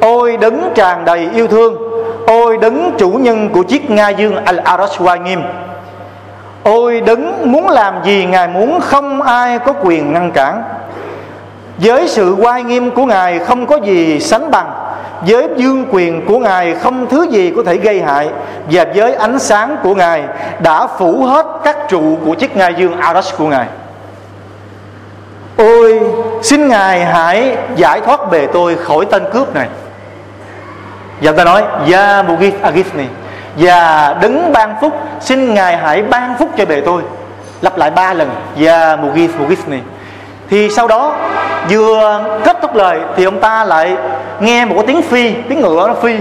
ôi 0.02 0.38
đấng 0.38 0.72
tràn 0.76 1.06
đầy 1.06 1.30
yêu 1.34 1.48
thương 1.48 1.78
ôi 2.28 2.58
đấng 2.58 2.92
chủ 2.98 3.10
nhân 3.10 3.50
của 3.50 3.64
chiếc 3.64 3.90
nga 3.90 4.10
dương 4.10 4.36
al 4.46 4.60
arash 4.60 5.02
oai 5.02 5.20
nghiêm 5.20 5.42
ôi 6.63 7.01
đấng, 7.01 7.53
muốn 7.53 7.69
làm 7.69 8.05
gì 8.05 8.25
ngài 8.25 8.49
muốn 8.49 8.81
không 8.81 9.23
ai 9.23 9.59
có 9.59 9.73
quyền 9.83 10.13
ngăn 10.13 10.31
cản. 10.31 10.63
Với 11.79 12.09
sự 12.09 12.37
oai 12.39 12.63
nghiêm 12.63 12.91
của 12.91 13.05
ngài 13.05 13.39
không 13.39 13.67
có 13.67 13.77
gì 13.77 14.21
sánh 14.21 14.51
bằng. 14.51 14.71
Với 15.27 15.49
dương 15.57 15.87
quyền 15.91 16.27
của 16.27 16.39
ngài 16.39 16.75
không 16.75 17.07
thứ 17.07 17.27
gì 17.31 17.53
có 17.57 17.63
thể 17.67 17.77
gây 17.77 18.03
hại. 18.03 18.29
Và 18.71 18.85
với 18.95 19.15
ánh 19.15 19.39
sáng 19.39 19.77
của 19.83 19.95
ngài 19.95 20.25
đã 20.59 20.87
phủ 20.87 21.25
hết 21.25 21.47
các 21.65 21.77
trụ 21.89 22.19
của 22.25 22.35
chiếc 22.35 22.57
ngai 22.57 22.75
dương 22.75 22.97
arash 23.01 23.39
của 23.39 23.47
ngài. 23.47 23.67
Ôi, 25.57 26.01
xin 26.43 26.69
ngài 26.69 27.05
hãy 27.05 27.57
giải 27.77 28.01
thoát 28.01 28.31
bề 28.31 28.47
tôi 28.53 28.77
khỏi 28.77 29.07
tên 29.11 29.23
cướp 29.33 29.55
này. 29.55 29.69
Và 31.23 31.33
ta 31.33 31.45
nói, 31.45 31.63
Ya 31.93 32.23
Mugith 32.23 32.63
Agithni 32.63 33.05
Và 33.57 34.17
đứng 34.21 34.53
ban 34.53 34.75
phúc 34.81 34.93
Xin 35.21 35.55
Ngài 35.55 35.77
hãy 35.77 36.03
ban 36.03 36.39
phúc 36.39 36.49
cho 36.57 36.65
bề 36.65 36.81
tôi. 36.81 37.03
Lặp 37.61 37.79
lại 37.79 37.91
ba 37.91 38.15
lần 38.15 38.31
dạ, 38.57 38.91
Ya 38.91 38.97
mugis 38.97 39.67
này. 39.67 39.81
Thì 40.51 40.71
sau 40.71 40.89
đó, 40.89 41.17
Vừa 41.71 42.25
kết 42.45 42.57
thúc 42.63 42.75
lời 42.75 43.01
Thì 43.17 43.25
ông 43.25 43.41
ta 43.41 43.65
lại 43.65 43.97
nghe 44.41 44.65
một 44.65 44.75
cái 44.77 44.87
tiếng 44.87 45.03
phi, 45.03 45.35
Tiếng 45.49 45.61
ngựa 45.61 45.89
nó 45.89 45.95
phi. 45.95 46.17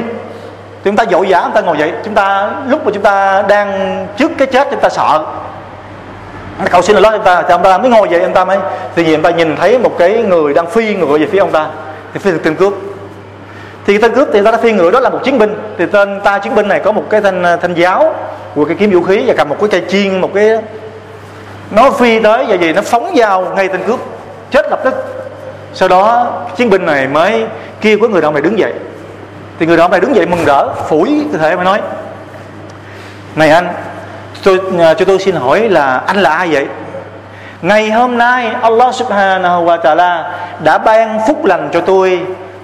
Thì 0.83 0.89
ông 0.89 0.95
ta 0.95 1.05
dội 1.12 1.27
dã, 1.27 1.39
ông 1.39 1.51
ta 1.51 1.62
ngồi 1.62 1.77
dậy. 1.77 1.91
Chúng 2.05 2.13
ta, 2.13 2.49
lúc 2.69 2.86
mà 2.86 2.91
chúng 2.93 3.03
ta 3.03 3.43
đang 3.47 4.07
trước 4.17 4.31
cái 4.38 4.47
chết, 4.47 4.67
Chúng 4.71 4.79
ta 4.79 4.89
sợ. 4.89 5.23
Cầu 6.71 6.81
xin 6.81 6.95
Allah 6.95 7.13
chúng 7.13 7.23
ta, 7.23 7.41
thì 7.41 7.51
ông 7.51 7.63
ta 7.63 7.77
mới 7.77 7.89
ngồi 7.89 8.10
dậy, 8.10 8.21
ông 8.21 8.33
ta 8.33 8.45
mới 8.45 8.57
thì 8.95 9.13
ông 9.13 9.21
ta 9.21 9.29
nhìn 9.29 9.55
thấy 9.55 9.79
một 9.79 9.97
cái 9.97 10.23
người 10.23 10.53
đang 10.53 10.67
phi 10.67 10.95
ngựa 10.95 11.17
về 11.17 11.27
phía 11.31 11.39
ông 11.39 11.51
ta, 11.51 11.67
thì 12.13 12.19
phi 12.19 12.31
tên 12.43 12.55
cướp. 12.55 12.73
Thì 13.86 13.97
tên 13.97 14.15
cướp 14.15 14.27
thì 14.33 14.41
ta 14.43 14.51
đã 14.51 14.57
phi 14.57 14.71
ngựa, 14.71 14.91
đó 14.91 14.99
là 14.99 15.10
một 15.10 15.19
chiến 15.23 15.39
binh. 15.39 15.55
Thì 15.77 15.86
tên 15.86 16.21
ta 16.23 16.39
chiến 16.39 16.55
binh 16.55 16.67
này 16.67 16.79
có 16.79 16.91
một 16.91 17.03
cái 17.10 17.21
thanh 17.21 17.43
à, 17.43 17.55
thanh 17.55 17.73
giáo 17.73 18.15
vừa 18.58 18.65
cái 18.65 18.76
kiếm 18.80 18.91
vũ 18.91 19.02
khí 19.02 19.24
và 19.28 19.34
cầm 19.38 19.50
một 19.50 19.56
cái 19.60 19.70
cây 19.70 19.82
chiên, 19.89 20.22
một 20.22 20.30
cái 20.34 20.58
nó 21.72 21.91
phi 21.91 22.20
tới 22.20 22.46
và 22.48 22.56
gì 22.56 22.74
nó 22.74 22.82
phóng 22.82 23.12
vào 23.15 23.54
ngay 23.56 23.67
tên 23.67 23.84
cướp. 23.88 24.00
Chết 24.52 24.65
lập 24.70 24.80
tức. 24.84 24.93
Sau 25.74 25.89
đó, 25.89 26.34
chiến 26.56 26.70
binh 26.70 26.86
này 26.86 27.08
mới 27.08 27.46
kêu 27.82 27.98
có 28.02 28.08
người 28.08 28.22
đàn 28.22 28.28
ông 28.28 28.34
này 28.34 28.41
đứng 28.41 28.60
dậy. 28.60 28.74
Thì 29.60 29.65
người 29.65 29.78
đàn 29.78 29.84
ông 29.84 29.91
này 29.91 30.00
đứng 30.00 30.15
dậy 30.15 30.26
mừng 30.26 30.46
rỡ 30.46 30.74
phủi 30.74 31.26
cơ 31.32 31.38
thể 31.38 31.56
mà 31.56 31.63
nói, 31.63 31.82
này 33.36 33.50
anh, 33.50 33.67
tôi 34.43 34.60
à, 34.80 34.93
cho 34.93 35.06
tôi 35.06 35.20
xin 35.20 35.36
hỏi 35.36 35.70
là 35.70 35.98
anh 35.98 36.17
là 36.17 36.30
ai 36.30 36.48
vậy? 36.52 36.67
Ngày 37.62 37.91
hôm 37.91 38.17
nay, 38.17 38.52
Allah 38.62 38.96
subhanahu 38.96 39.65
wa 39.65 39.80
ta'ala 39.82 40.24
đã 40.63 40.78
ban 40.78 41.20
phúc 41.28 41.46
lành 41.46 41.70
cho 41.74 41.82
tôi 41.82 42.22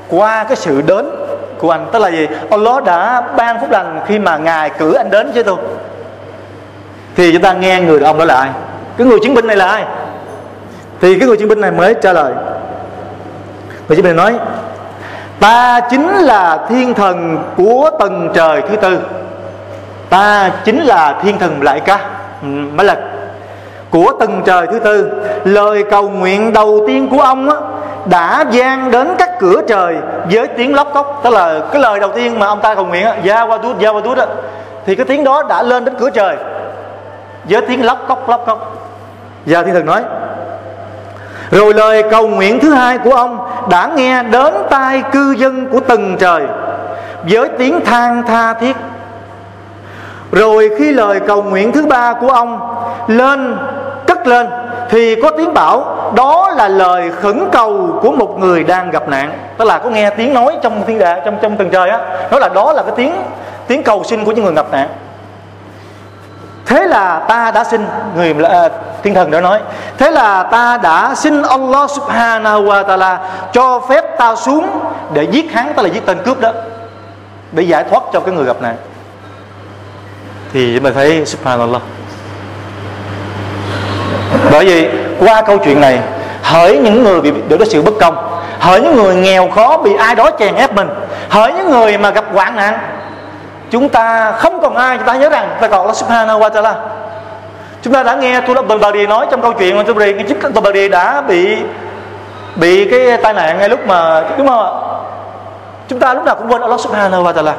qua 0.10 0.44
cái 0.44 0.56
sự 0.56 0.82
đến 0.82 1.10
của 1.63 1.71
anh. 1.71 1.86
Tức 1.91 1.99
là 1.99 2.10
gì? 2.10 2.28
Allah 2.49 2.84
đã 2.84 3.23
ban 3.38 3.60
phúc 3.60 3.71
lành 3.71 3.99
khi 4.08 4.19
mà 4.19 4.38
ngài 4.38 4.69
cử 4.69 4.93
anh 4.93 5.10
đến 5.10 5.32
chứ 5.34 5.43
tôi. 5.43 5.58
Thì 7.15 7.34
chúng 7.34 7.41
ta 7.41 7.54
nghe 7.54 7.82
người 7.82 7.99
đàn 7.99 8.08
ông 8.08 8.17
đó 8.17 8.26
là 8.26 8.36
ai? 8.36 8.49
Cái 8.97 9.08
người 9.08 9.19
chiến 9.23 9.34
binh 9.34 9.47
này 9.47 9.56
là 9.56 9.65
ai? 9.65 9.86
Thì 11.02 11.19
cái 11.19 11.28
người 11.28 11.38
chiến 11.38 11.47
binh 11.47 11.62
này 11.62 11.71
mới 11.71 11.95
trả 12.02 12.13
lời. 12.13 12.34
Người 13.88 13.95
chiến 13.95 14.06
binh 14.06 14.15
này 14.15 14.32
nói 14.32 14.39
ta 15.39 15.80
chính 15.89 16.10
là 16.10 16.65
thiên 16.69 16.93
thần 16.93 17.38
của 17.58 17.89
tầng 17.99 18.32
trời 18.34 18.62
thứ 18.69 18.76
tư. 18.76 18.99
Ta 20.10 20.52
chính 20.65 20.82
là 20.82 21.19
thiên 21.23 21.39
thần 21.39 21.62
lại 21.62 21.80
ca. 21.80 21.99
Ừ, 22.41 22.47
mới 22.47 22.86
là 22.86 22.97
của 23.89 24.13
tầng 24.19 24.41
trời 24.45 24.67
thứ 24.67 24.80
tư 24.80 25.12
lời 25.43 25.84
cầu 25.91 26.10
nguyện 26.10 26.54
đầu 26.54 26.84
tiên 26.88 27.10
của 27.10 27.21
ông 27.21 27.49
á, 27.49 27.56
đã 28.06 28.46
gian 28.52 28.92
đến 28.92 29.16
các 29.18 29.30
cửa 29.39 29.62
trời 29.68 29.98
với 30.32 30.48
tiếng 30.48 30.76
lóc 30.76 30.88
cốc. 30.94 31.22
Tức 31.24 31.30
là 31.30 31.60
cái 31.72 31.82
lời 31.82 32.00
đầu 32.00 32.12
tiên 32.16 32.39
mà 32.39 32.48
ông 32.48 32.62
ta 32.62 32.76
cầu 32.76 32.86
nguyện 32.86 33.08
gia 33.24 33.42
qua 33.42 33.58
tút 33.58 33.80
gia 33.80 33.89
qua 33.89 34.02
tút 34.04 34.18
thì 34.86 34.96
cái 34.96 35.06
tiếng 35.06 35.24
đó 35.24 35.44
đã 35.44 35.63
lên 35.63 35.86
đến 35.86 35.96
cửa 36.00 36.10
trời 36.10 36.36
với 37.50 37.62
tiếng 37.62 37.86
lóc 37.86 37.98
cốc 38.08 38.30
lóc 38.30 38.44
cốc. 38.46 38.76
Và 39.46 39.63
thiên 39.63 39.74
thần 39.74 39.86
nói, 39.86 40.02
rồi 41.52 41.74
lời 41.74 42.04
cầu 42.12 42.28
nguyện 42.28 42.60
thứ 42.60 42.74
hai 42.74 42.98
của 42.98 43.13
ông 43.13 43.48
đã 43.70 43.89
nghe 43.96 44.24
đến 44.24 44.54
tai 44.70 45.04
cư 45.12 45.36
dân 45.38 45.70
của 45.70 45.80
từng 45.88 46.18
trời 46.20 46.42
với 47.30 47.50
tiếng 47.58 47.86
than 47.86 48.24
tha 48.24 48.54
thiết. 48.54 48.76
Rồi 50.32 50.70
khi 50.78 50.92
lời 50.92 51.20
cầu 51.28 51.44
nguyện 51.44 51.72
thứ 51.72 51.86
ba 51.86 52.13
của 52.13 52.30
ông 52.30 52.60
lên, 53.08 53.58
cất 54.08 54.28
lên 54.28 54.48
thì 54.94 55.16
có 55.22 55.32
tiếng 55.38 55.54
bảo 55.54 56.12
đó 56.16 56.54
là 56.58 56.68
lời 56.68 57.12
khẩn 57.12 57.50
cầu 57.52 58.00
của 58.02 58.12
một 58.12 58.40
người 58.40 58.64
đang 58.64 58.92
gặp 58.92 59.10
nạn. 59.10 59.40
Tức 59.58 59.66
là 59.66 59.78
có 59.78 59.90
nghe 59.90 60.10
tiếng 60.10 60.34
nói 60.34 60.58
trong 60.62 60.84
thiên 60.88 61.00
đàng 61.00 61.20
trong 61.26 61.38
trong 61.42 61.58
tầng 61.58 61.70
trời 61.70 61.90
á 61.90 61.98
nói 62.32 62.40
là 62.40 62.50
đó 62.50 62.74
là 62.74 62.84
cái 62.84 62.92
tiếng 62.96 63.14
tiếng 63.68 63.84
cầu 63.84 64.04
xin 64.04 64.26
của 64.26 64.32
những 64.32 64.46
người 64.46 64.54
gặp 64.54 64.66
nạn. 64.72 64.90
Thế 66.66 66.88
là 66.88 67.20
ta 67.20 67.52
đã 67.52 67.64
xin 67.64 67.86
người 68.16 68.36
à, 68.44 68.70
thiên 69.04 69.14
thần 69.14 69.32
đã 69.32 69.42
nói 69.42 69.60
thế 69.98 70.12
là 70.12 70.44
ta 70.44 70.78
đã 70.78 71.16
xin 71.16 71.42
Allah 71.42 71.90
subhanahu 71.92 72.64
wa 72.64 72.86
ta'ala 72.86 73.18
cho 73.54 73.80
phép 73.90 74.18
ta 74.18 74.36
xuống 74.36 74.70
để 75.14 75.24
giết 75.24 75.52
hắn 75.52 75.74
tức 75.76 75.84
là 75.84 75.90
giết 75.90 76.06
tên 76.06 76.18
cướp 76.26 76.40
đó 76.40 76.52
để 77.52 77.64
giải 77.64 77.84
thoát 77.84 78.04
cho 78.14 78.20
cái 78.20 78.36
người 78.36 78.46
gặp 78.46 78.62
nạn. 78.62 78.76
Thì 80.54 80.76
chúng 80.76 80.84
ta 80.84 80.92
thấy 80.96 81.26
subhanallah 81.26 81.82
bởi 84.54 84.66
vì 84.66 84.89
qua 85.20 85.42
câu 85.42 85.58
chuyện 85.58 85.82
này, 85.82 86.00
hỡi 86.44 86.78
những 86.78 87.04
người 87.04 87.22
bị 87.22 87.32
được 87.48 87.58
cái 87.58 87.68
sự 87.68 87.82
bất 87.82 87.94
công, 88.00 88.16
hỡi 88.60 88.82
những 88.82 88.96
người 88.96 89.16
nghèo 89.16 89.50
khó 89.56 89.78
bị 89.78 89.96
ai 89.96 90.16
đó 90.16 90.30
chèn 90.39 90.56
ép 90.56 90.74
mình, 90.74 90.89
hỡi 91.30 91.54
những 91.54 91.72
người 91.72 91.98
mà 91.98 92.10
gặp 92.10 92.26
hoạn 92.34 92.56
nạn, 92.56 92.80
chúng 93.72 93.89
ta 93.89 94.32
không 94.32 94.62
còn 94.62 94.76
ai, 94.76 94.98
chúng 94.98 95.08
ta 95.08 95.16
nhớ 95.16 95.30
rằng 95.30 95.58
ta 95.62 95.68
còn 95.68 95.80
Allah 95.82 95.96
subhanahu 95.96 96.39
wa 96.39 96.50
ta'ala. 96.50 96.74
Chúng 97.82 97.94
ta 97.94 98.04
đã 98.04 98.16
nghe 98.16 98.42
tôi 98.48 98.78
bà 98.82 98.92
đi 98.92 99.08
nói 99.08 99.28
trong 99.32 99.42
câu 99.42 99.54
chuyện 99.54 99.78
mà 99.78 99.84
Tulab 99.84 100.00
cái 100.00 100.26
chiếc 100.28 100.74
đi 100.74 100.89
đã 100.89 101.22
bị 101.22 101.58
bị 102.56 102.89
cái 102.92 103.18
tai 103.18 103.34
nạn 103.34 103.58
ngay 103.58 103.70
lúc 103.70 103.88
mà 103.88 104.24
đúng 104.38 104.48
không 104.48 104.63
ạ? 104.63 104.72
Chúng 105.88 106.00
ta 106.00 106.13
lúc 106.13 106.26
nào 106.26 106.36
cũng 106.36 106.52
quên 106.52 106.62
Allah 106.62 106.80
subhanahu 106.80 107.24
wa 107.24 107.34
ta'ala. 107.34 107.54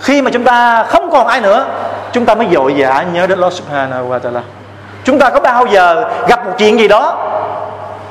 Khi 0.00 0.22
mà 0.22 0.30
chúng 0.30 0.44
ta 0.44 0.84
không 0.84 1.10
còn 1.10 1.26
ai 1.26 1.40
nữa, 1.40 1.66
chúng 2.12 2.24
ta 2.24 2.34
mới 2.34 2.46
dội 2.52 2.74
dã 2.74 3.04
nhớ 3.12 3.26
đến 3.26 3.38
Allah 3.38 3.52
subhanahu 3.52 4.10
wa 4.10 4.20
ta'ala 4.20 4.61
chúng 5.04 5.18
ta 5.18 5.30
có 5.30 5.40
bao 5.40 5.66
giờ 5.66 6.04
gặp 6.28 6.46
một 6.46 6.52
chuyện 6.58 6.78
gì 6.78 6.88
đó, 6.88 7.16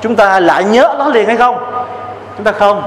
chúng 0.00 0.16
ta 0.16 0.40
lại 0.40 0.64
nhớ 0.64 0.94
nó 0.98 1.08
liền 1.08 1.26
hay 1.26 1.36
không? 1.36 1.56
Chúng 2.36 2.44
ta 2.44 2.52
không. 2.52 2.82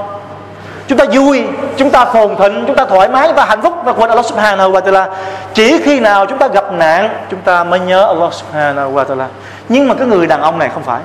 Chúng 0.88 0.98
ta 0.98 1.04
vui, 1.12 1.44
chúng 1.76 1.90
ta 1.90 2.04
phồn 2.04 2.36
thịnh, 2.36 2.64
chúng 2.66 2.76
ta 2.76 2.84
thoải 2.84 3.08
mái, 3.08 3.26
chúng 3.26 3.36
ta 3.36 3.44
hạnh 3.44 3.62
phúc. 3.62 3.74
Và 3.84 3.92
quên 3.92 4.08
Allah 4.08 4.26
subhanahu 4.26 4.72
wa 4.72 4.80
ta'ala, 4.80 5.06
chỉ 5.54 5.82
khi 5.84 6.00
nào 6.00 6.26
chúng 6.26 6.38
ta 6.38 6.48
gặp 6.48 6.72
nạn, 6.72 7.08
chúng 7.30 7.40
ta 7.40 7.64
mới 7.64 7.80
nhớ 7.80 8.06
Allah 8.06 8.32
subhanahu 8.34 8.94
wa 8.94 9.04
ta'ala. 9.04 9.26
Nhưng 9.68 9.88
mà 9.88 9.94
cái 9.94 10.06
người 10.06 10.26
đàn 10.26 10.42
ông 10.42 10.58
này 10.58 10.70
không 10.74 10.82
phải. 10.82 11.00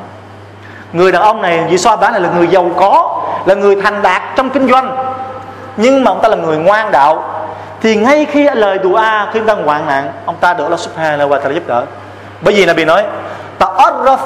Người 0.93 1.11
đàn 1.11 1.21
ông 1.21 1.41
này, 1.41 1.63
vì 1.69 1.77
so 1.77 1.95
bán 1.95 2.11
này 2.11 2.21
là 2.21 2.29
người 2.37 2.47
giàu 2.47 2.65
có, 2.77 3.21
là 3.45 3.55
người 3.55 3.81
thành 3.81 4.01
đạt 4.01 4.21
trong 4.35 4.49
kinh 4.49 4.67
doanh. 4.67 5.13
Nhưng 5.77 6.03
mà 6.03 6.11
ông 6.11 6.21
ta 6.21 6.29
là 6.29 6.35
người 6.35 6.57
ngoan 6.57 6.91
đạo. 6.91 7.23
Thì 7.81 7.95
ngay 7.95 8.25
khi 8.31 8.49
lời 8.53 8.79
dua 8.83 9.01
khi 9.33 9.39
ông 9.39 9.47
ta 9.47 9.55
hoạn 9.65 9.87
nạn, 9.87 10.11
ông 10.25 10.35
ta 10.39 10.53
được 10.53 10.63
Allah 10.63 10.79
subhanahu 10.79 11.29
wa 11.29 11.39
ta'ala 11.39 11.53
giúp 11.53 11.67
đỡ 11.67 11.83
bởi 12.41 12.53
vì 12.53 12.65
Nabi 12.65 12.85
nói 12.85 13.03
ta'arraf 13.59 14.17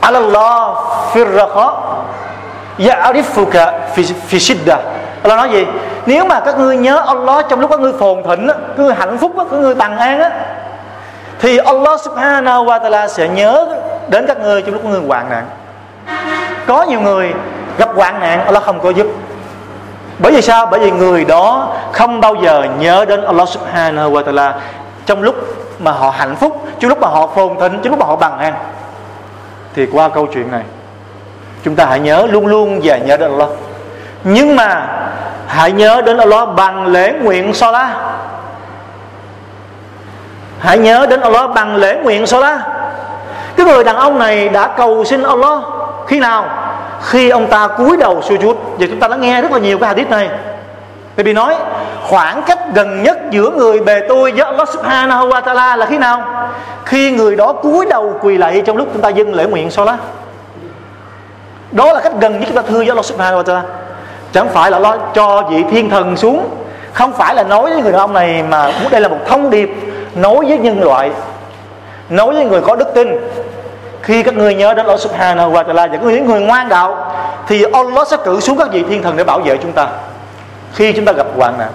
ala 0.00 0.18
Allah 0.18 0.76
fi 1.12 1.24
rakha 1.36 1.68
ya'rifuka 2.78 3.72
fi, 3.94 4.02
fi 4.28 4.38
shiddah. 4.38 4.78
Allah 5.22 5.38
nói 5.38 5.50
gì? 5.50 5.66
Nếu 6.06 6.24
mà 6.24 6.40
các 6.40 6.58
ngươi 6.58 6.76
nhớ 6.76 7.02
Allah 7.06 7.46
trong 7.48 7.60
lúc 7.60 7.70
các 7.70 7.80
ngươi 7.80 7.92
phồn 7.92 8.22
thịnh 8.22 8.48
các 8.48 8.56
ngươi 8.76 8.94
hạnh 8.94 9.18
phúc 9.18 9.32
các 9.36 9.52
ngươi 9.52 9.74
bằng 9.74 9.98
an 9.98 10.20
á 10.20 10.30
thì 11.40 11.58
Allah 11.58 12.00
subhanahu 12.00 12.64
wa 12.64 12.80
ta'ala 12.80 13.08
sẽ 13.08 13.28
nhớ 13.28 13.66
đến 14.08 14.26
các 14.26 14.40
ngươi 14.40 14.62
trong 14.62 14.72
lúc 14.72 14.82
các 14.82 14.88
ngươi 14.90 15.00
hoạn 15.08 15.30
nạn. 15.30 15.46
Có 16.66 16.82
nhiều 16.82 17.00
người 17.00 17.34
gặp 17.78 17.88
hoạn 17.96 18.20
nạn 18.20 18.44
Allah 18.44 18.62
không 18.62 18.80
có 18.80 18.90
giúp. 18.90 19.06
Bởi 20.18 20.32
vì 20.32 20.42
sao? 20.42 20.66
Bởi 20.66 20.80
vì 20.80 20.90
người 20.90 21.24
đó 21.24 21.74
không 21.92 22.20
bao 22.20 22.34
giờ 22.34 22.66
nhớ 22.78 23.04
đến 23.04 23.24
Allah 23.24 23.48
subhanahu 23.48 24.12
wa 24.12 24.24
ta'ala 24.24 24.52
trong 25.06 25.22
lúc 25.22 25.34
mà 25.78 25.90
họ 25.90 26.10
hạnh 26.10 26.36
phúc, 26.36 26.66
chứ 26.80 26.88
lúc 26.88 26.98
mà 27.00 27.08
họ 27.08 27.26
phồn 27.26 27.58
thịnh, 27.60 27.80
chứ 27.82 27.90
lúc 27.90 27.98
mà 27.98 28.06
họ 28.06 28.16
bằng 28.16 28.38
an 28.38 28.54
thì 29.74 29.86
qua 29.92 30.08
câu 30.08 30.26
chuyện 30.26 30.50
này, 30.50 30.62
chúng 31.64 31.76
ta 31.76 31.86
hãy 31.86 32.00
nhớ 32.00 32.26
luôn 32.30 32.46
luôn 32.46 32.80
và 32.82 32.96
nhớ 32.98 33.16
đến 33.16 33.30
Allah 33.30 33.48
nhưng 34.24 34.56
mà 34.56 34.86
hãy 35.46 35.72
nhớ 35.72 36.02
đến 36.06 36.18
Allah 36.18 36.48
bằng 36.56 36.86
lễ 36.86 37.12
nguyện 37.22 37.54
Salah 37.54 37.88
hãy 40.58 40.78
nhớ 40.78 41.06
đến 41.10 41.20
Allah 41.20 41.50
bằng 41.54 41.76
lễ 41.76 41.96
nguyện 42.02 42.26
Salah 42.26 42.60
cái 43.56 43.66
người 43.66 43.84
đàn 43.84 43.96
ông 43.96 44.18
này 44.18 44.48
đã 44.48 44.66
cầu 44.66 45.04
xin 45.04 45.22
Allah 45.22 45.62
khi 46.06 46.20
nào? 46.20 46.46
Khi 47.02 47.30
ông 47.30 47.46
ta 47.46 47.68
cúi 47.68 47.96
đầu 47.96 48.20
sujud 48.20 48.54
và 48.78 48.86
chúng 48.90 49.00
ta 49.00 49.08
đã 49.08 49.16
nghe 49.16 49.42
rất 49.42 49.52
là 49.52 49.58
nhiều 49.58 49.78
cái 49.78 49.88
hadith 49.88 50.10
này 50.10 50.30
vì 51.22 51.32
nói, 51.32 51.54
khoảng 52.08 52.42
cách 52.42 52.58
gần 52.74 53.02
nhất 53.02 53.18
giữa 53.30 53.50
người 53.50 53.80
bề 53.80 54.00
tôi 54.08 54.32
với 54.32 54.40
Allah 54.40 54.68
subhanahu 54.68 55.28
wa 55.28 55.42
ta'ala 55.42 55.76
là 55.76 55.86
khi 55.86 55.98
nào? 55.98 56.48
Khi 56.84 57.10
người 57.10 57.36
đó 57.36 57.52
cúi 57.52 57.86
đầu 57.86 58.16
quỳ 58.20 58.38
lạy 58.38 58.62
trong 58.66 58.76
lúc 58.76 58.88
chúng 58.92 59.02
ta 59.02 59.08
dâng 59.08 59.34
lễ 59.34 59.44
nguyện 59.44 59.70
Salat. 59.70 59.98
đó 61.72 61.92
là 61.92 62.00
cách 62.00 62.12
gần 62.20 62.40
nhất 62.40 62.46
chúng 62.46 62.56
ta 62.56 62.62
thưa 62.68 62.78
với 62.78 62.88
Allah 62.88 63.04
subhanahu 63.04 63.42
wa 63.42 63.44
ta'ala. 63.44 63.62
Chẳng 64.32 64.48
phải 64.48 64.70
là 64.70 64.78
lo 64.78 64.96
cho 65.14 65.42
vị 65.50 65.64
thiên 65.70 65.90
thần 65.90 66.16
xuống. 66.16 66.48
Không 66.92 67.12
phải 67.12 67.34
là 67.34 67.42
nói 67.42 67.70
với 67.70 67.82
người 67.82 67.92
đàn 67.92 68.00
ông 68.00 68.12
này 68.12 68.42
mà 68.48 68.72
đây 68.90 69.00
là 69.00 69.08
một 69.08 69.18
thông 69.26 69.50
điệp 69.50 69.70
nói 70.14 70.44
với 70.48 70.58
nhân 70.58 70.82
loại, 70.82 71.10
nói 72.08 72.34
với 72.34 72.44
người 72.44 72.60
có 72.60 72.76
đức 72.76 72.88
tin. 72.94 73.08
Khi 74.02 74.22
các 74.22 74.34
người 74.34 74.54
nhớ 74.54 74.74
đến 74.74 74.86
Allah 74.86 75.00
subhanahu 75.00 75.52
wa 75.52 75.64
ta'ala 75.64 75.74
và 75.74 75.86
những 75.86 76.26
người 76.26 76.40
ngoan 76.40 76.68
đạo, 76.68 77.12
thì 77.46 77.64
Allah 77.72 78.08
sẽ 78.08 78.16
cử 78.24 78.40
xuống 78.40 78.58
các 78.58 78.68
vị 78.72 78.84
thiên 78.88 79.02
thần 79.02 79.16
để 79.16 79.24
bảo 79.24 79.38
vệ 79.38 79.56
chúng 79.56 79.72
ta 79.72 79.86
khi 80.74 80.92
chúng 80.92 81.04
ta 81.04 81.12
gặp 81.12 81.26
hoạn 81.36 81.58
nạn 81.58 81.70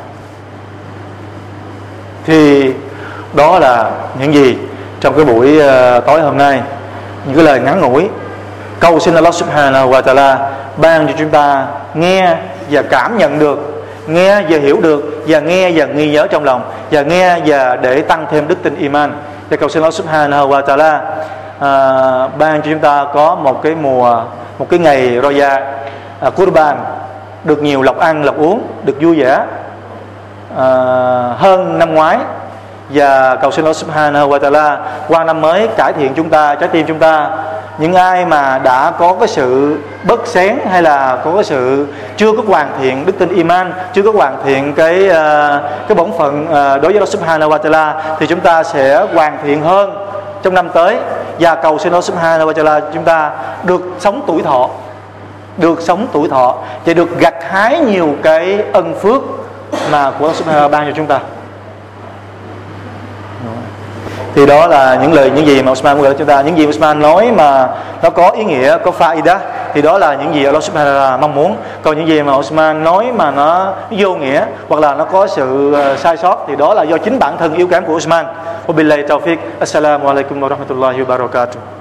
thì 2.26 2.74
đó 3.34 3.60
là 3.60 3.92
những 4.20 4.34
gì 4.34 4.58
trong 5.00 5.16
cái 5.16 5.26
buổi 5.26 5.58
uh, 5.58 6.06
tối 6.06 6.22
hôm 6.22 6.38
nay. 6.38 6.62
Những 7.26 7.36
cái 7.36 7.46
lời 7.46 7.60
ngắn 7.60 7.82
ngủi 7.82 8.10
cầu 8.80 9.00
xin 9.00 9.16
Allah 9.16 9.34
subhanahu 9.34 9.92
wa 9.92 10.02
ta'ala 10.02 10.38
ban 10.78 11.08
cho 11.08 11.14
chúng 11.18 11.30
ta 11.30 11.68
nghe 11.94 12.36
và 12.70 12.82
cảm 12.82 13.18
nhận 13.18 13.40
được 13.40 13.86
nghe 14.08 14.42
và 14.42 14.58
hiểu 14.58 14.80
được 14.82 15.24
và 15.28 15.40
nghe 15.40 15.72
và 15.76 15.86
ghi 15.86 16.12
nhớ 16.12 16.28
trong 16.28 16.44
lòng 16.44 16.72
và 16.92 17.02
nghe 17.02 17.40
và 17.46 17.76
để 17.76 18.02
tăng 18.02 18.26
thêm 18.32 18.48
đức 18.48 18.64
tin 18.64 18.76
iman. 18.76 19.14
Và 19.50 19.58
cầu 19.58 19.70
xin 19.70 19.84
Allah 19.84 19.94
subhanahu 19.94 20.50
wa 20.50 20.64
ta'ala 20.64 21.00
à, 21.60 22.28
ban 22.38 22.62
cho 22.62 22.72
chúng 22.72 22.80
ta 22.80 23.06
có 23.14 23.36
một 23.36 23.64
cái 23.64 23.76
mùa 23.76 24.24
một 24.58 24.68
cái 24.70 24.80
ngày 24.80 25.20
roya 25.24 25.50
à, 25.50 25.62
ờ, 26.20 26.32
Qurban 26.32 26.78
được 27.44 27.64
nhiều 27.64 27.82
lộc 27.82 28.00
ăn 28.00 28.24
lộc 28.24 28.38
uống 28.38 28.62
được 28.84 28.96
vui 29.02 29.20
vẻ. 29.20 29.46
À, 30.58 30.66
hơn 31.38 31.80
năm 31.80 31.96
ngoái 31.96 32.18
và 32.90 33.36
cầu 33.36 33.52
xin 33.52 33.66
Allah 33.66 33.76
Subhanahu 33.76 34.30
wa 34.30 34.40
Taala 34.40 34.80
qua 35.08 35.24
năm 35.24 35.42
mới 35.42 35.68
cải 35.78 35.94
thiện 35.94 36.14
chúng 36.16 36.30
ta 36.30 36.56
trái 36.56 36.70
tim 36.70 36.86
chúng 36.88 37.00
ta. 37.00 37.30
Những 37.78 37.94
ai 37.94 38.26
mà 38.26 38.60
đã 38.64 38.92
có 38.92 39.16
cái 39.20 39.28
sự 39.28 39.78
bất 40.04 40.28
xén 40.28 40.58
hay 40.70 40.82
là 40.82 41.18
có 41.26 41.32
cái 41.36 41.44
sự 41.44 41.88
chưa 42.18 42.32
có 42.32 42.44
hoàn 42.48 42.72
thiện 42.82 43.06
đức 43.06 43.14
tin 43.20 43.30
iman 43.36 43.74
chưa 43.94 44.02
có 44.02 44.12
hoàn 44.12 44.38
thiện 44.46 44.74
cái 44.74 45.06
uh, 45.06 45.62
cái 45.88 45.96
bổn 45.96 46.12
phận 46.18 46.44
uh, 46.44 46.52
đối 46.52 46.80
với 46.80 46.94
Allah 46.94 47.10
Subhanahu 47.10 47.52
wa 47.52 47.58
Taala 47.58 48.16
thì 48.20 48.28
chúng 48.28 48.40
ta 48.40 48.64
sẽ 48.64 49.06
hoàn 49.14 49.38
thiện 49.44 49.62
hơn 49.62 50.08
trong 50.44 50.54
năm 50.54 50.70
tới. 50.70 50.98
Và 51.40 51.56
cầu 51.56 51.78
xin 51.80 51.92
Allah 51.92 52.04
Subhanahu 52.04 52.50
wa 52.50 52.54
Taala 52.54 52.82
chúng 52.94 53.04
ta 53.04 53.32
được 53.64 53.82
sống 54.00 54.22
tuổi 54.28 54.42
thọ 54.42 54.70
được 55.60 55.82
sống 55.82 56.08
tuổi 56.12 56.30
thọ 56.30 56.56
và 56.86 56.94
được 56.94 57.20
gặt 57.20 57.36
hái 57.50 57.80
nhiều 57.80 58.16
cái 58.24 58.60
ân 58.74 58.96
phước 59.02 59.22
mà 59.92 60.12
của 60.20 60.32
Allah 60.48 60.72
ban 60.72 60.86
cho 60.86 60.92
chúng 60.96 61.06
ta. 61.06 61.20
Thì 64.36 64.46
đó 64.46 64.68
là 64.68 64.96
những 65.02 65.14
lời, 65.14 65.32
những 65.36 65.46
gì 65.46 65.62
mà 65.62 65.72
Osman 65.72 65.96
muốn 65.98 66.04
gửi 66.04 66.14
chúng 66.18 66.28
ta. 66.28 66.42
Những 66.42 66.58
gì 66.58 66.68
Osman 66.68 67.00
nói 67.00 67.32
mà 67.32 67.68
nó 68.04 68.10
có 68.10 68.30
ý 68.30 68.44
nghĩa, 68.44 68.78
có 68.86 68.92
faida, 69.00 69.38
thì 69.74 69.82
đó 69.82 69.98
là 69.98 70.16
những 70.16 70.34
gì 70.34 70.46
Allah 70.46 70.64
Subhanahu 70.64 70.96
wa 70.96 71.20
mong 71.20 71.36
muốn. 71.36 71.56
Còn 71.84 71.98
những 71.98 72.08
gì 72.08 72.22
mà 72.22 72.36
Osman 72.36 72.84
nói 72.84 73.12
mà 73.16 73.32
nó 73.32 73.74
vô 73.92 74.16
nghĩa 74.16 74.46
hoặc 74.70 74.82
là 74.82 74.96
nó 74.96 75.06
có 75.06 75.28
sự 75.28 75.74
ờ, 75.74 75.98
sai 75.98 76.18
sót 76.18 76.46
thì 76.48 76.56
đó 76.56 76.74
là 76.74 76.84
do 76.84 76.98
chính 76.98 77.20
bản 77.20 77.38
thân 77.38 77.54
yếu 77.54 77.68
kém 77.68 77.86
của 77.86 77.94
Osman 77.94 78.26
Wabillahi 78.68 79.06
taufiq. 79.08 79.38
Assalamu 79.60 80.08
alaikum 80.08 80.40
wa 80.40 80.50
rahmatullahi 80.50 81.00
wa 81.00 81.06
barakatuh 81.06 81.79